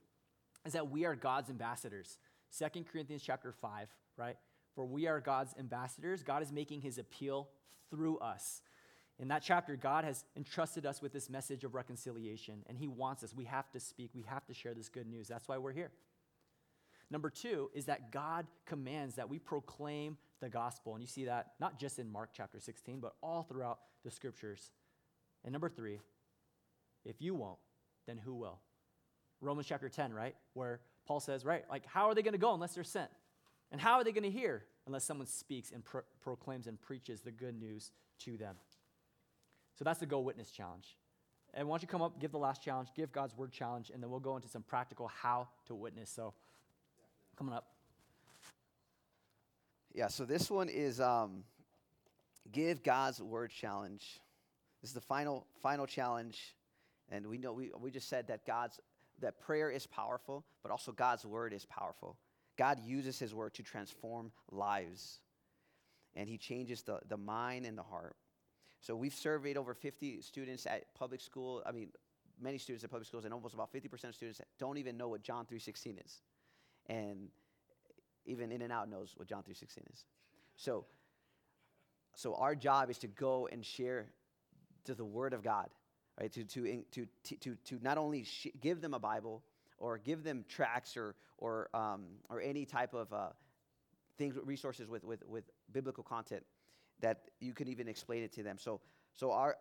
Is 0.65 0.73
that 0.73 0.89
we 0.89 1.05
are 1.05 1.15
God's 1.15 1.49
ambassadors. 1.49 2.17
2 2.57 2.83
Corinthians 2.91 3.23
chapter 3.23 3.51
5, 3.51 3.87
right? 4.17 4.37
For 4.75 4.85
we 4.85 5.07
are 5.07 5.19
God's 5.19 5.55
ambassadors. 5.57 6.23
God 6.23 6.43
is 6.43 6.51
making 6.51 6.81
his 6.81 6.97
appeal 6.97 7.49
through 7.89 8.17
us. 8.19 8.61
In 9.19 9.29
that 9.29 9.41
chapter, 9.41 9.75
God 9.75 10.03
has 10.03 10.25
entrusted 10.35 10.85
us 10.85 11.01
with 11.01 11.11
this 11.11 11.29
message 11.29 11.63
of 11.63 11.73
reconciliation, 11.73 12.63
and 12.67 12.77
He 12.77 12.87
wants 12.87 13.23
us. 13.23 13.33
We 13.33 13.45
have 13.45 13.69
to 13.71 13.79
speak, 13.79 14.11
we 14.13 14.23
have 14.23 14.45
to 14.45 14.53
share 14.53 14.75
this 14.75 14.89
good 14.89 15.07
news. 15.07 15.27
That's 15.27 15.47
why 15.47 15.57
we're 15.57 15.73
here. 15.73 15.91
Number 17.09 17.29
two 17.29 17.71
is 17.73 17.85
that 17.85 18.11
God 18.11 18.45
commands 18.65 19.15
that 19.15 19.29
we 19.29 19.39
proclaim 19.39 20.17
the 20.39 20.49
gospel. 20.49 20.93
And 20.93 21.01
you 21.01 21.07
see 21.07 21.25
that 21.25 21.53
not 21.59 21.79
just 21.79 21.99
in 21.99 22.11
Mark 22.11 22.29
chapter 22.33 22.59
16, 22.59 22.99
but 22.99 23.13
all 23.23 23.43
throughout 23.43 23.79
the 24.03 24.11
scriptures. 24.11 24.71
And 25.43 25.53
number 25.53 25.69
three, 25.69 25.99
if 27.05 27.21
you 27.21 27.33
won't, 27.33 27.59
then 28.05 28.17
who 28.17 28.35
will? 28.35 28.59
Romans 29.39 29.67
chapter 29.67 29.87
10, 29.87 30.13
right? 30.13 30.35
Where 30.53 30.81
Paul 31.07 31.19
says, 31.19 31.45
right, 31.45 31.63
like, 31.69 31.85
how 31.85 32.09
are 32.09 32.15
they 32.15 32.21
going 32.21 32.33
to 32.33 32.39
go 32.39 32.53
unless 32.53 32.75
they're 32.75 32.83
sent? 32.83 33.09
And 33.71 33.79
how 33.79 33.95
are 33.95 34.03
they 34.03 34.11
going 34.11 34.23
to 34.23 34.29
hear 34.29 34.63
unless 34.85 35.03
someone 35.03 35.27
speaks 35.27 35.71
and 35.71 35.83
pro- 35.83 36.01
proclaims 36.21 36.67
and 36.67 36.79
preaches 36.79 37.21
the 37.21 37.31
good 37.31 37.57
news 37.57 37.91
to 38.19 38.37
them? 38.37 38.55
So 39.77 39.85
that's 39.85 39.99
the 39.99 40.05
Go 40.05 40.19
Witness 40.19 40.51
challenge. 40.51 40.97
And 41.53 41.67
why 41.67 41.73
don't 41.73 41.81
you 41.81 41.87
come 41.87 42.01
up, 42.01 42.19
give 42.19 42.31
the 42.31 42.37
last 42.37 42.61
challenge, 42.61 42.89
give 42.95 43.11
God's 43.11 43.35
word 43.35 43.51
challenge, 43.51 43.89
and 43.93 44.01
then 44.03 44.09
we'll 44.09 44.19
go 44.19 44.35
into 44.35 44.47
some 44.47 44.63
practical 44.63 45.07
how 45.07 45.47
to 45.65 45.75
witness. 45.75 46.09
So, 46.09 46.33
coming 47.37 47.53
up. 47.53 47.67
Yeah, 49.93 50.07
so 50.07 50.25
this 50.25 50.51
one 50.51 50.69
is 50.69 50.99
um, 50.99 51.43
give 52.51 52.83
God's 52.83 53.21
word 53.21 53.49
challenge. 53.49 54.19
This 54.81 54.91
is 54.91 54.93
the 54.93 55.01
final 55.01 55.47
final 55.63 55.87
challenge, 55.87 56.55
and 57.09 57.25
we 57.25 57.37
know 57.37 57.53
we, 57.53 57.71
we 57.79 57.89
just 57.89 58.09
said 58.09 58.27
that 58.27 58.45
God's 58.45 58.79
that 59.21 59.39
prayer 59.39 59.69
is 59.69 59.87
powerful, 59.87 60.45
but 60.63 60.71
also 60.71 60.91
God's 60.91 61.25
word 61.25 61.53
is 61.53 61.65
powerful. 61.65 62.17
God 62.57 62.79
uses 62.83 63.19
His 63.19 63.33
word 63.33 63.53
to 63.55 63.63
transform 63.63 64.31
lives, 64.51 65.19
and 66.15 66.29
He 66.29 66.37
changes 66.37 66.81
the, 66.83 66.99
the 67.07 67.17
mind 67.17 67.65
and 67.65 67.77
the 67.77 67.83
heart. 67.83 68.15
So 68.79 68.95
we've 68.95 69.13
surveyed 69.13 69.57
over 69.57 69.73
50 69.73 70.21
students 70.21 70.65
at 70.65 70.93
public 70.95 71.21
school. 71.21 71.63
I 71.65 71.71
mean, 71.71 71.89
many 72.39 72.57
students 72.57 72.83
at 72.83 72.89
public 72.89 73.07
schools, 73.07 73.25
and 73.25 73.33
almost 73.33 73.53
about 73.53 73.71
50% 73.73 74.03
of 74.05 74.15
students 74.15 74.41
don't 74.59 74.77
even 74.77 74.97
know 74.97 75.07
what 75.07 75.21
John 75.21 75.45
3:16 75.45 75.97
is, 76.03 76.21
and 76.87 77.29
even 78.25 78.51
In-N-Out 78.51 78.89
knows 78.89 79.13
what 79.15 79.27
John 79.27 79.43
3:16 79.43 79.83
is. 79.91 80.05
So, 80.55 80.85
so 82.15 82.35
our 82.35 82.55
job 82.55 82.89
is 82.89 82.97
to 82.99 83.07
go 83.07 83.47
and 83.47 83.65
share 83.65 84.07
to 84.85 84.95
the 84.95 85.05
Word 85.05 85.33
of 85.33 85.43
God, 85.43 85.69
right? 86.19 86.31
To 86.31 86.43
to 86.43 86.83
to 86.91 87.07
to 87.39 87.55
to 87.55 87.79
not 87.81 87.97
only 87.97 88.23
sh- 88.23 88.47
give 88.61 88.81
them 88.81 88.93
a 88.93 88.99
Bible 88.99 89.43
or 89.77 89.97
give 89.97 90.23
them 90.23 90.45
tracts 90.47 90.97
or 90.97 91.15
or 91.37 91.69
um, 91.73 92.05
or 92.29 92.41
any 92.41 92.65
type 92.65 92.93
of 92.93 93.11
uh, 93.13 93.29
things, 94.17 94.35
resources 94.43 94.87
with 94.87 95.03
with 95.03 95.23
with 95.27 95.43
biblical 95.71 96.03
content 96.03 96.43
that 96.99 97.29
you 97.39 97.53
can 97.53 97.67
even 97.67 97.87
explain 97.87 98.23
it 98.23 98.33
to 98.33 98.43
them. 98.43 98.57
So 98.57 98.81
so 99.13 99.31
our 99.31 99.57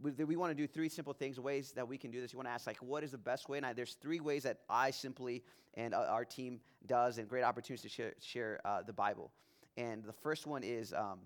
we, 0.00 0.10
we 0.12 0.36
want 0.36 0.50
to 0.50 0.54
do 0.54 0.66
three 0.66 0.88
simple 0.88 1.14
things, 1.14 1.40
ways 1.40 1.72
that 1.72 1.88
we 1.88 1.96
can 1.96 2.10
do 2.10 2.20
this. 2.20 2.32
You 2.32 2.38
want 2.38 2.48
to 2.48 2.52
ask, 2.52 2.66
like, 2.66 2.82
what 2.82 3.02
is 3.02 3.12
the 3.12 3.18
best 3.18 3.48
way? 3.48 3.56
And 3.56 3.64
I, 3.64 3.72
there's 3.72 3.94
three 3.94 4.20
ways 4.20 4.42
that 4.42 4.58
I 4.68 4.90
simply 4.90 5.42
and 5.74 5.94
uh, 5.94 6.06
our 6.08 6.24
team 6.24 6.60
does, 6.86 7.18
and 7.18 7.28
great 7.28 7.44
opportunities 7.44 7.82
to 7.82 7.88
share, 7.88 8.14
share 8.20 8.60
uh, 8.64 8.82
the 8.82 8.92
Bible. 8.92 9.30
And 9.76 10.02
the 10.04 10.12
first 10.12 10.46
one 10.46 10.62
is 10.62 10.92
um, 10.92 11.20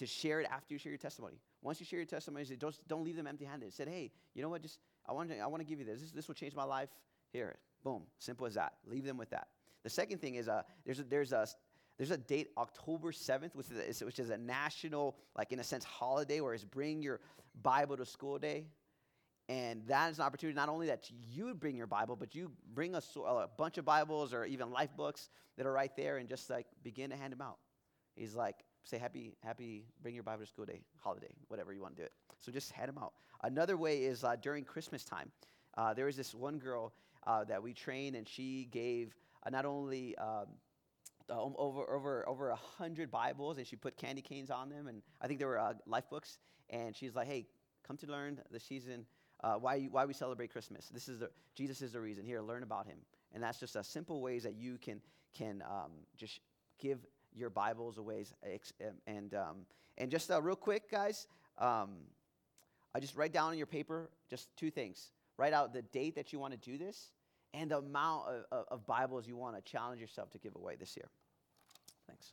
to 0.00 0.06
share 0.06 0.40
it 0.40 0.48
after 0.50 0.72
you 0.72 0.78
share 0.78 0.90
your 0.90 0.98
testimony. 0.98 1.38
Once 1.60 1.78
you 1.78 1.84
share 1.84 1.98
your 1.98 2.06
testimony, 2.06 2.42
don't, 2.58 2.74
don't 2.88 3.04
leave 3.04 3.16
them 3.16 3.26
empty-handed. 3.26 3.70
Said, 3.70 3.86
hey, 3.86 4.10
you 4.32 4.40
know 4.40 4.48
what? 4.48 4.62
Just 4.62 4.78
I 5.06 5.12
want 5.12 5.28
to 5.28 5.38
I 5.38 5.46
want 5.46 5.60
to 5.60 5.66
give 5.66 5.78
you 5.78 5.84
this. 5.84 6.00
this. 6.00 6.10
This 6.10 6.26
will 6.26 6.34
change 6.34 6.54
my 6.54 6.64
life. 6.64 6.88
Here, 7.34 7.56
boom, 7.84 8.04
simple 8.18 8.46
as 8.46 8.54
that. 8.54 8.72
Leave 8.86 9.04
them 9.04 9.18
with 9.18 9.28
that. 9.28 9.48
The 9.82 9.90
second 9.90 10.22
thing 10.22 10.36
is 10.36 10.48
uh, 10.48 10.62
there's 10.86 11.00
a, 11.00 11.04
there's 11.04 11.32
a 11.32 11.46
there's 11.98 12.10
a 12.10 12.16
date 12.16 12.48
October 12.56 13.12
7th, 13.12 13.54
which 13.54 13.66
is, 13.70 14.00
a, 14.00 14.06
which 14.06 14.18
is 14.18 14.30
a 14.30 14.38
national, 14.38 15.18
like 15.36 15.52
in 15.52 15.60
a 15.60 15.64
sense, 15.64 15.84
holiday, 15.84 16.40
where 16.40 16.54
it's 16.54 16.64
Bring 16.64 17.02
Your 17.02 17.20
Bible 17.62 17.98
to 17.98 18.06
School 18.06 18.38
Day. 18.38 18.64
And 19.50 19.82
that 19.86 20.10
is 20.10 20.18
an 20.18 20.24
opportunity 20.24 20.56
not 20.56 20.70
only 20.70 20.86
that 20.86 21.10
you 21.30 21.54
bring 21.54 21.76
your 21.76 21.86
Bible, 21.86 22.16
but 22.16 22.34
you 22.34 22.52
bring 22.72 22.94
a, 22.94 23.02
a 23.18 23.48
bunch 23.58 23.76
of 23.76 23.84
Bibles 23.84 24.32
or 24.32 24.46
even 24.46 24.70
life 24.70 24.96
books 24.96 25.28
that 25.58 25.66
are 25.66 25.72
right 25.72 25.94
there 25.94 26.16
and 26.16 26.26
just 26.26 26.48
like 26.48 26.64
begin 26.82 27.10
to 27.10 27.16
hand 27.16 27.34
them 27.34 27.42
out. 27.42 27.58
He's 28.16 28.34
like, 28.34 28.56
say 28.84 28.98
happy, 28.98 29.36
happy, 29.42 29.84
bring 30.02 30.14
your 30.14 30.24
Bible 30.24 30.42
to 30.42 30.46
school 30.46 30.64
day, 30.64 30.80
holiday, 30.98 31.34
whatever 31.48 31.72
you 31.72 31.80
want 31.82 31.96
to 31.96 32.02
do 32.02 32.06
it. 32.06 32.12
So 32.38 32.50
just 32.52 32.72
hand 32.72 32.88
them 32.88 32.98
out. 32.98 33.12
Another 33.42 33.76
way 33.76 34.04
is 34.04 34.24
uh, 34.24 34.36
during 34.40 34.64
Christmas 34.64 35.04
time. 35.04 35.30
Uh, 35.76 35.94
there 35.94 36.06
was 36.06 36.16
this 36.16 36.34
one 36.34 36.58
girl 36.58 36.92
uh, 37.26 37.44
that 37.44 37.62
we 37.62 37.72
trained, 37.72 38.16
and 38.16 38.28
she 38.28 38.68
gave 38.70 39.14
uh, 39.46 39.50
not 39.50 39.64
only 39.64 40.16
um, 40.18 40.46
um, 41.30 41.54
over 41.56 41.88
over 41.90 42.28
over 42.28 42.50
a 42.50 42.56
hundred 42.56 43.10
Bibles, 43.10 43.58
and 43.58 43.66
she 43.66 43.76
put 43.76 43.96
candy 43.96 44.22
canes 44.22 44.50
on 44.50 44.68
them, 44.68 44.88
and 44.88 45.02
I 45.20 45.26
think 45.26 45.38
they 45.38 45.44
were 45.44 45.58
uh, 45.58 45.74
life 45.86 46.08
books. 46.10 46.38
And 46.70 46.96
she's 46.96 47.14
like, 47.14 47.26
"Hey, 47.28 47.46
come 47.86 47.96
to 47.98 48.06
learn 48.06 48.40
the 48.50 48.60
season 48.60 49.06
uh, 49.42 49.54
why 49.54 49.88
why 49.90 50.06
we 50.06 50.12
celebrate 50.12 50.50
Christmas. 50.50 50.88
This 50.88 51.08
is 51.08 51.20
the 51.20 51.30
Jesus 51.54 51.82
is 51.82 51.92
the 51.92 52.00
reason. 52.00 52.24
Here, 52.24 52.40
learn 52.40 52.62
about 52.62 52.86
Him." 52.86 52.98
And 53.32 53.42
that's 53.42 53.60
just 53.60 53.76
a 53.76 53.84
simple 53.84 54.20
ways 54.22 54.42
that 54.42 54.54
you 54.54 54.78
can 54.78 55.00
can 55.36 55.62
um, 55.62 55.92
just 56.16 56.40
give 56.80 56.98
your 57.34 57.50
Bibles 57.50 57.98
away. 57.98 58.24
Um, 58.44 58.94
and 59.06 59.34
um, 59.34 59.56
and 59.98 60.10
just 60.10 60.30
uh, 60.30 60.40
real 60.40 60.56
quick, 60.56 60.90
guys, 60.90 61.26
um, 61.58 61.90
I 62.94 63.00
just 63.00 63.16
write 63.16 63.32
down 63.32 63.50
on 63.50 63.58
your 63.58 63.66
paper 63.66 64.10
just 64.28 64.48
two 64.56 64.70
things. 64.70 65.10
Write 65.36 65.52
out 65.52 65.72
the 65.72 65.82
date 65.82 66.14
that 66.16 66.32
you 66.32 66.38
want 66.38 66.52
to 66.52 66.70
do 66.70 66.76
this 66.76 67.12
and 67.54 67.70
the 67.70 67.78
amount 67.78 68.28
of, 68.28 68.44
of, 68.52 68.64
of 68.70 68.86
Bibles 68.86 69.26
you 69.26 69.36
want 69.36 69.56
to 69.56 69.62
challenge 69.62 70.00
yourself 70.00 70.30
to 70.32 70.38
give 70.38 70.54
away 70.54 70.76
this 70.76 70.96
year. 70.96 71.08
Thanks. 72.06 72.32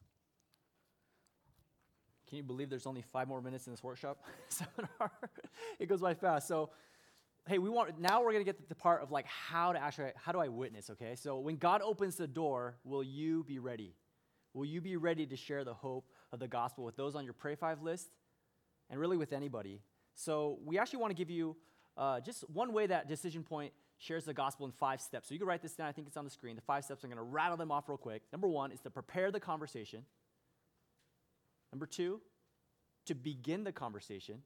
Can 2.27 2.37
you 2.37 2.43
believe 2.43 2.69
there's 2.69 2.87
only 2.87 3.01
five 3.01 3.27
more 3.27 3.41
minutes 3.41 3.67
in 3.67 3.73
this 3.73 3.83
workshop 3.83 4.23
seminar? 4.49 5.11
it 5.79 5.87
goes 5.87 6.01
by 6.01 6.13
fast. 6.13 6.47
So, 6.47 6.71
hey, 7.47 7.57
we 7.57 7.69
want 7.69 7.99
now 7.99 8.21
we're 8.21 8.33
gonna 8.33 8.43
get 8.43 8.57
to 8.57 8.67
the 8.67 8.75
part 8.75 9.01
of 9.01 9.11
like 9.11 9.25
how 9.25 9.71
to 9.71 9.81
actually 9.81 10.11
how 10.15 10.31
do 10.31 10.39
I 10.39 10.49
witness? 10.49 10.89
Okay, 10.89 11.15
so 11.15 11.39
when 11.39 11.55
God 11.55 11.81
opens 11.81 12.15
the 12.15 12.27
door, 12.27 12.75
will 12.83 13.03
you 13.03 13.45
be 13.45 13.59
ready? 13.59 13.95
Will 14.57 14.65
you 14.65 14.81
be 14.81 14.97
ready 14.97 15.27
to 15.27 15.35
share 15.35 15.63
the 15.63 15.75
hope 15.75 16.09
of 16.33 16.39
the 16.39 16.47
gospel 16.47 16.83
with 16.83 16.97
those 16.97 17.13
on 17.13 17.23
your 17.23 17.33
Pray 17.33 17.53
Five 17.53 17.83
list, 17.83 18.09
and 18.89 18.99
really 18.99 19.15
with 19.15 19.31
anybody? 19.31 19.81
So 20.15 20.57
we 20.65 20.79
actually 20.79 20.97
want 20.97 21.11
to 21.11 21.15
give 21.15 21.29
you 21.29 21.55
uh, 21.95 22.21
just 22.21 22.41
one 22.49 22.73
way 22.73 22.87
that 22.87 23.07
Decision 23.07 23.43
Point 23.43 23.71
shares 23.99 24.25
the 24.25 24.33
gospel 24.33 24.65
in 24.65 24.71
five 24.71 24.99
steps. 24.99 25.27
So 25.27 25.35
you 25.35 25.39
can 25.39 25.47
write 25.47 25.61
this 25.61 25.75
down. 25.75 25.87
I 25.87 25.91
think 25.91 26.07
it's 26.07 26.17
on 26.17 26.25
the 26.25 26.31
screen. 26.31 26.55
The 26.55 26.63
five 26.63 26.83
steps, 26.83 27.03
I'm 27.03 27.11
going 27.11 27.17
to 27.17 27.23
rattle 27.23 27.55
them 27.55 27.71
off 27.71 27.87
real 27.87 27.99
quick. 27.99 28.23
Number 28.31 28.47
one 28.47 28.71
is 28.71 28.79
to 28.81 28.89
prepare 28.89 29.31
the 29.31 29.39
conversation. 29.39 30.05
Number 31.71 31.85
two, 31.85 32.19
to 33.05 33.13
begin 33.13 33.63
the 33.63 33.71
conversation. 33.71 34.41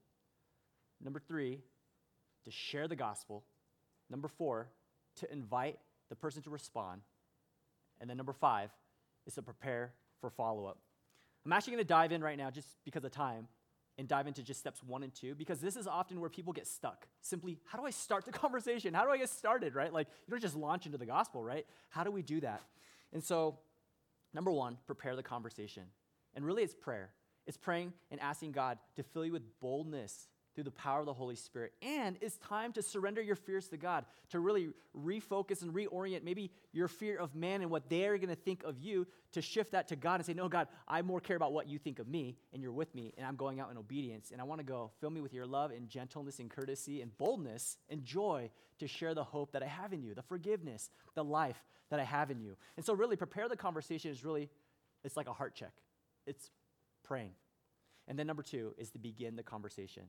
Number 1.01 1.19
three, 1.19 1.61
to 2.43 2.51
share 2.51 2.89
the 2.89 2.97
gospel. 2.97 3.45
Number 4.09 4.27
four, 4.27 4.67
to 5.21 5.31
invite 5.31 5.79
the 6.09 6.17
person 6.17 6.41
to 6.43 6.49
respond. 6.49 7.01
And 8.01 8.09
then 8.09 8.17
number 8.17 8.33
five 8.33 8.71
is 9.25 9.35
to 9.35 9.41
prepare 9.41 9.93
for 10.21 10.29
follow 10.29 10.65
up. 10.65 10.77
I'm 11.45 11.51
actually 11.51 11.73
going 11.73 11.83
to 11.83 11.87
dive 11.87 12.11
in 12.11 12.23
right 12.23 12.37
now 12.37 12.49
just 12.51 12.67
because 12.85 13.03
of 13.03 13.11
time 13.11 13.47
and 13.97 14.07
dive 14.07 14.27
into 14.27 14.43
just 14.43 14.59
steps 14.59 14.83
one 14.83 15.03
and 15.03 15.13
two 15.13 15.35
because 15.35 15.59
this 15.59 15.75
is 15.75 15.87
often 15.87 16.19
where 16.19 16.29
people 16.29 16.53
get 16.53 16.67
stuck. 16.67 17.07
Simply, 17.21 17.59
how 17.65 17.79
do 17.79 17.85
I 17.85 17.89
start 17.89 18.25
the 18.25 18.31
conversation? 18.31 18.93
How 18.93 19.03
do 19.03 19.11
I 19.11 19.17
get 19.17 19.29
started, 19.29 19.75
right? 19.75 19.91
Like, 19.91 20.07
you 20.27 20.31
don't 20.31 20.41
just 20.41 20.55
launch 20.55 20.85
into 20.85 20.97
the 20.97 21.05
gospel, 21.05 21.43
right? 21.43 21.65
How 21.89 22.03
do 22.03 22.11
we 22.11 22.21
do 22.21 22.39
that? 22.41 22.61
And 23.11 23.23
so, 23.23 23.59
number 24.33 24.51
one, 24.51 24.77
prepare 24.85 25.15
the 25.15 25.23
conversation. 25.23 25.83
And 26.35 26.45
really, 26.45 26.63
it's 26.63 26.75
prayer. 26.75 27.11
It's 27.47 27.57
praying 27.57 27.93
and 28.11 28.19
asking 28.21 28.53
God 28.53 28.77
to 28.95 29.03
fill 29.03 29.25
you 29.25 29.33
with 29.33 29.43
boldness 29.59 30.27
through 30.53 30.65
the 30.65 30.71
power 30.71 30.99
of 30.99 31.05
the 31.05 31.13
Holy 31.13 31.35
Spirit. 31.35 31.73
And 31.81 32.17
it's 32.21 32.37
time 32.37 32.73
to 32.73 32.81
surrender 32.81 33.21
your 33.21 33.35
fears 33.35 33.67
to 33.69 33.77
God, 33.77 34.05
to 34.29 34.39
really 34.39 34.69
refocus 34.95 35.61
and 35.61 35.73
reorient 35.73 36.23
maybe 36.23 36.51
your 36.73 36.87
fear 36.87 37.17
of 37.17 37.35
man 37.35 37.61
and 37.61 37.71
what 37.71 37.89
they're 37.89 38.17
going 38.17 38.29
to 38.29 38.35
think 38.35 38.63
of 38.63 38.77
you, 38.77 39.07
to 39.31 39.41
shift 39.41 39.71
that 39.71 39.87
to 39.89 39.95
God 39.95 40.15
and 40.15 40.25
say, 40.25 40.33
No, 40.33 40.49
God, 40.49 40.67
I 40.87 41.01
more 41.01 41.21
care 41.21 41.37
about 41.37 41.53
what 41.53 41.67
you 41.67 41.77
think 41.77 41.99
of 41.99 42.07
me, 42.07 42.37
and 42.53 42.61
you're 42.61 42.71
with 42.71 42.93
me, 42.93 43.13
and 43.17 43.25
I'm 43.25 43.35
going 43.35 43.59
out 43.59 43.71
in 43.71 43.77
obedience. 43.77 44.31
And 44.31 44.41
I 44.41 44.43
want 44.43 44.59
to 44.59 44.65
go, 44.65 44.91
fill 44.99 45.09
me 45.09 45.21
with 45.21 45.33
your 45.33 45.45
love 45.45 45.71
and 45.71 45.87
gentleness 45.87 46.39
and 46.39 46.49
courtesy 46.49 47.01
and 47.01 47.17
boldness 47.17 47.77
and 47.89 48.03
joy 48.03 48.49
to 48.79 48.87
share 48.87 49.13
the 49.13 49.23
hope 49.23 49.53
that 49.53 49.63
I 49.63 49.67
have 49.67 49.93
in 49.93 50.03
you, 50.03 50.13
the 50.13 50.21
forgiveness, 50.21 50.89
the 51.15 51.23
life 51.23 51.63
that 51.89 51.99
I 51.99 52.03
have 52.03 52.31
in 52.31 52.41
you. 52.41 52.57
And 52.75 52.85
so, 52.85 52.93
really, 52.93 53.15
prepare 53.15 53.47
the 53.47 53.57
conversation 53.57 54.11
is 54.11 54.25
really, 54.25 54.49
it's 55.03 55.15
like 55.15 55.27
a 55.27 55.33
heart 55.33 55.55
check. 55.55 55.73
It's 56.25 56.49
praying. 57.03 57.31
And 58.07 58.17
then 58.17 58.27
number 58.27 58.43
two 58.43 58.73
is 58.77 58.89
to 58.91 58.99
begin 58.99 59.35
the 59.35 59.43
conversation. 59.43 60.03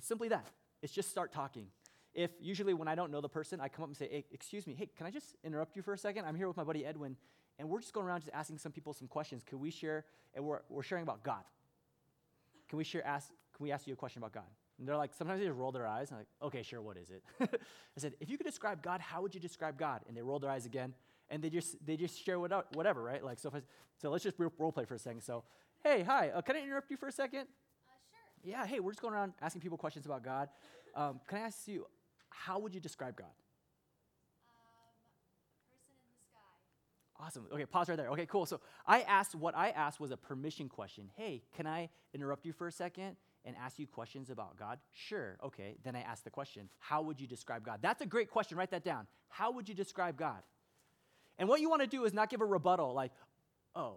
It's 0.00 0.08
simply 0.08 0.28
that. 0.28 0.46
It's 0.80 0.94
just 0.94 1.10
start 1.10 1.30
talking. 1.30 1.66
If 2.14 2.30
usually 2.40 2.72
when 2.72 2.88
I 2.88 2.94
don't 2.94 3.12
know 3.12 3.20
the 3.20 3.28
person, 3.28 3.60
I 3.60 3.68
come 3.68 3.82
up 3.82 3.90
and 3.90 3.96
say, 3.96 4.08
hey, 4.10 4.24
excuse 4.32 4.66
me, 4.66 4.72
hey, 4.72 4.88
can 4.96 5.06
I 5.06 5.10
just 5.10 5.36
interrupt 5.44 5.76
you 5.76 5.82
for 5.82 5.92
a 5.92 5.98
second? 5.98 6.24
I'm 6.24 6.34
here 6.34 6.48
with 6.48 6.56
my 6.56 6.64
buddy 6.64 6.86
Edwin, 6.86 7.18
and 7.58 7.68
we're 7.68 7.80
just 7.80 7.92
going 7.92 8.06
around 8.06 8.22
just 8.22 8.32
asking 8.32 8.56
some 8.56 8.72
people 8.72 8.94
some 8.94 9.08
questions. 9.08 9.42
Could 9.44 9.60
we 9.60 9.70
share, 9.70 10.06
and 10.34 10.42
we're, 10.42 10.60
we're 10.70 10.82
sharing 10.82 11.02
about 11.02 11.22
God. 11.22 11.42
Can 12.70 12.78
we 12.78 12.84
share, 12.84 13.06
ask, 13.06 13.28
can 13.54 13.62
we 13.62 13.72
ask 13.72 13.86
you 13.86 13.92
a 13.92 13.96
question 13.96 14.20
about 14.22 14.32
God? 14.32 14.48
And 14.78 14.88
they're 14.88 14.96
like, 14.96 15.12
sometimes 15.12 15.40
they 15.40 15.46
just 15.46 15.58
roll 15.58 15.70
their 15.70 15.86
eyes. 15.86 16.08
And 16.08 16.16
I'm 16.16 16.20
like, 16.20 16.48
okay, 16.48 16.62
sure, 16.62 16.80
what 16.80 16.96
is 16.96 17.10
it? 17.10 17.22
I 17.42 18.00
said, 18.00 18.14
if 18.20 18.30
you 18.30 18.38
could 18.38 18.46
describe 18.46 18.82
God, 18.82 19.02
how 19.02 19.20
would 19.20 19.34
you 19.34 19.40
describe 19.40 19.78
God? 19.78 20.00
And 20.08 20.16
they 20.16 20.22
roll 20.22 20.38
their 20.38 20.48
eyes 20.48 20.64
again, 20.64 20.94
and 21.28 21.44
they 21.44 21.50
just 21.50 21.76
they 21.84 21.98
just 21.98 22.24
share 22.24 22.40
what, 22.40 22.74
whatever, 22.74 23.02
right? 23.02 23.22
Like, 23.22 23.38
so, 23.38 23.52
I, 23.54 23.60
so 24.00 24.08
let's 24.08 24.24
just 24.24 24.36
role 24.38 24.72
play 24.72 24.86
for 24.86 24.94
a 24.94 24.98
second. 24.98 25.20
So, 25.20 25.44
hey, 25.84 26.04
hi, 26.04 26.30
uh, 26.30 26.40
can 26.40 26.56
I 26.56 26.62
interrupt 26.62 26.90
you 26.90 26.96
for 26.96 27.08
a 27.08 27.12
second? 27.12 27.48
Yeah, 28.42 28.66
hey, 28.66 28.80
we're 28.80 28.92
just 28.92 29.02
going 29.02 29.14
around 29.14 29.34
asking 29.40 29.60
people 29.60 29.78
questions 29.78 30.06
about 30.06 30.24
God. 30.24 30.48
Um, 30.94 31.20
can 31.26 31.38
I 31.38 31.42
ask 31.42 31.68
you, 31.68 31.86
how 32.30 32.58
would 32.58 32.74
you 32.74 32.80
describe 32.80 33.16
God? 33.16 33.28
Awesome. 37.18 37.46
Okay, 37.52 37.66
pause 37.66 37.88
right 37.90 37.96
there. 37.96 38.08
Okay, 38.08 38.24
cool. 38.24 38.46
So 38.46 38.60
I 38.86 39.02
asked 39.02 39.34
what 39.34 39.54
I 39.54 39.70
asked 39.70 40.00
was 40.00 40.10
a 40.10 40.16
permission 40.16 40.68
question. 40.70 41.10
Hey, 41.16 41.42
can 41.54 41.66
I 41.66 41.90
interrupt 42.14 42.46
you 42.46 42.52
for 42.52 42.66
a 42.66 42.72
second 42.72 43.16
and 43.44 43.54
ask 43.62 43.78
you 43.78 43.86
questions 43.86 44.30
about 44.30 44.56
God? 44.56 44.78
Sure. 44.90 45.36
Okay. 45.44 45.76
Then 45.84 45.94
I 45.94 46.00
asked 46.00 46.24
the 46.24 46.30
question, 46.30 46.70
how 46.78 47.02
would 47.02 47.20
you 47.20 47.26
describe 47.26 47.62
God? 47.62 47.80
That's 47.82 48.00
a 48.00 48.06
great 48.06 48.30
question. 48.30 48.56
Write 48.56 48.70
that 48.70 48.84
down. 48.84 49.06
How 49.28 49.52
would 49.52 49.68
you 49.68 49.74
describe 49.74 50.16
God? 50.16 50.42
And 51.38 51.48
what 51.48 51.60
you 51.60 51.68
want 51.68 51.82
to 51.82 51.88
do 51.88 52.04
is 52.04 52.14
not 52.14 52.30
give 52.30 52.40
a 52.40 52.46
rebuttal 52.46 52.94
like, 52.94 53.12
oh, 53.74 53.96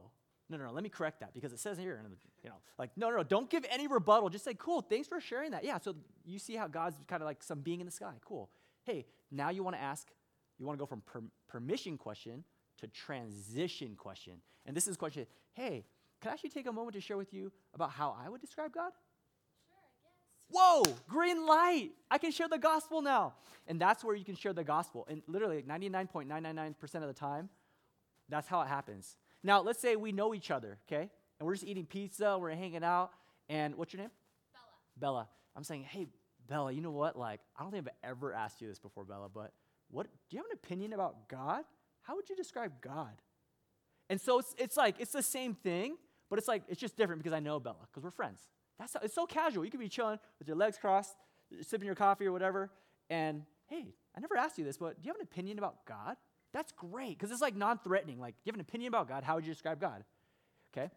no, 0.49 0.57
no, 0.57 0.65
no, 0.65 0.71
let 0.71 0.83
me 0.83 0.89
correct 0.89 1.21
that 1.21 1.33
because 1.33 1.53
it 1.53 1.59
says 1.59 1.77
here, 1.77 1.99
and 2.03 2.15
you 2.43 2.49
know, 2.49 2.57
like, 2.77 2.91
no, 2.97 3.09
no, 3.09 3.17
no, 3.17 3.23
don't 3.23 3.49
give 3.49 3.65
any 3.71 3.87
rebuttal. 3.87 4.29
Just 4.29 4.43
say, 4.43 4.53
cool, 4.57 4.81
thanks 4.81 5.07
for 5.07 5.19
sharing 5.21 5.51
that. 5.51 5.63
Yeah, 5.63 5.79
so 5.79 5.95
you 6.25 6.37
see 6.37 6.55
how 6.55 6.67
God's 6.67 6.97
kind 7.07 7.21
of 7.21 7.25
like 7.25 7.41
some 7.41 7.61
being 7.61 7.79
in 7.79 7.85
the 7.85 7.91
sky. 7.91 8.13
Cool. 8.25 8.49
Hey, 8.83 9.05
now 9.31 9.49
you 9.49 9.63
want 9.63 9.75
to 9.75 9.81
ask, 9.81 10.07
you 10.59 10.65
want 10.65 10.77
to 10.77 10.81
go 10.81 10.85
from 10.85 11.01
per- 11.01 11.23
permission 11.47 11.97
question 11.97 12.43
to 12.79 12.87
transition 12.87 13.95
question. 13.95 14.33
And 14.65 14.75
this 14.75 14.87
is 14.87 14.97
question 14.97 15.25
hey, 15.53 15.85
can 16.21 16.29
I 16.29 16.33
actually 16.33 16.49
take 16.49 16.67
a 16.67 16.71
moment 16.71 16.95
to 16.95 17.01
share 17.01 17.17
with 17.17 17.33
you 17.33 17.51
about 17.73 17.91
how 17.91 18.15
I 18.19 18.27
would 18.27 18.41
describe 18.41 18.73
God? 18.73 18.91
Sure, 19.67 19.77
yes. 20.03 20.13
Whoa, 20.49 20.83
green 21.07 21.45
light. 21.45 21.91
I 22.09 22.17
can 22.17 22.31
share 22.31 22.47
the 22.47 22.57
gospel 22.57 23.01
now. 23.01 23.33
And 23.67 23.79
that's 23.79 24.03
where 24.03 24.15
you 24.15 24.25
can 24.25 24.35
share 24.35 24.51
the 24.51 24.63
gospel. 24.63 25.05
And 25.09 25.21
literally 25.27 25.61
99.999% 25.61 26.95
of 26.95 27.07
the 27.07 27.13
time, 27.13 27.49
that's 28.29 28.47
how 28.47 28.61
it 28.61 28.67
happens. 28.67 29.15
Now, 29.43 29.61
let's 29.61 29.79
say 29.79 29.95
we 29.95 30.11
know 30.11 30.33
each 30.33 30.51
other, 30.51 30.79
okay? 30.87 31.09
And 31.39 31.47
we're 31.47 31.53
just 31.53 31.65
eating 31.65 31.85
pizza, 31.85 32.37
we're 32.37 32.51
hanging 32.51 32.83
out, 32.83 33.11
and 33.49 33.75
what's 33.75 33.93
your 33.93 34.01
name? 34.01 34.11
Bella. 34.97 35.21
Bella. 35.21 35.29
I'm 35.55 35.63
saying, 35.63 35.83
hey, 35.83 36.07
Bella, 36.47 36.71
you 36.71 36.81
know 36.81 36.91
what? 36.91 37.17
Like, 37.17 37.41
I 37.57 37.63
don't 37.63 37.71
think 37.71 37.87
I've 37.87 38.09
ever 38.11 38.33
asked 38.33 38.61
you 38.61 38.67
this 38.67 38.79
before, 38.79 39.03
Bella, 39.03 39.29
but 39.33 39.51
what 39.89 40.07
do 40.29 40.35
you 40.35 40.39
have 40.39 40.45
an 40.45 40.57
opinion 40.63 40.93
about 40.93 41.27
God? 41.27 41.63
How 42.01 42.15
would 42.15 42.29
you 42.29 42.35
describe 42.35 42.73
God? 42.81 43.21
And 44.09 44.19
so 44.19 44.39
it's, 44.39 44.55
it's 44.57 44.77
like, 44.77 44.95
it's 44.99 45.11
the 45.11 45.23
same 45.23 45.55
thing, 45.55 45.97
but 46.29 46.39
it's 46.39 46.47
like, 46.47 46.63
it's 46.67 46.79
just 46.79 46.95
different 46.95 47.21
because 47.21 47.35
I 47.35 47.39
know 47.39 47.59
Bella, 47.59 47.87
because 47.91 48.03
we're 48.03 48.11
friends. 48.11 48.39
That's 48.79 48.93
how, 48.93 49.01
it's 49.03 49.13
so 49.13 49.25
casual. 49.25 49.65
You 49.65 49.71
could 49.71 49.79
be 49.79 49.89
chilling 49.89 50.19
with 50.39 50.47
your 50.47 50.57
legs 50.57 50.77
crossed, 50.77 51.15
sipping 51.61 51.85
your 51.85 51.95
coffee 51.95 52.25
or 52.25 52.31
whatever, 52.31 52.71
and 53.09 53.43
hey, 53.67 53.93
I 54.15 54.19
never 54.19 54.37
asked 54.37 54.57
you 54.57 54.63
this, 54.63 54.77
but 54.77 55.01
do 55.01 55.07
you 55.07 55.11
have 55.11 55.19
an 55.19 55.23
opinion 55.23 55.57
about 55.57 55.85
God? 55.85 56.15
That's 56.53 56.71
great 56.71 57.17
because 57.17 57.31
it's 57.31 57.41
like 57.41 57.55
non-threatening. 57.55 58.19
Like, 58.19 58.35
do 58.35 58.41
you 58.45 58.51
have 58.51 58.55
an 58.55 58.61
opinion 58.61 58.89
about 58.89 59.07
God? 59.07 59.23
How 59.23 59.35
would 59.35 59.45
you 59.45 59.51
describe 59.51 59.81
God? 59.81 60.03
Okay, 60.71 60.89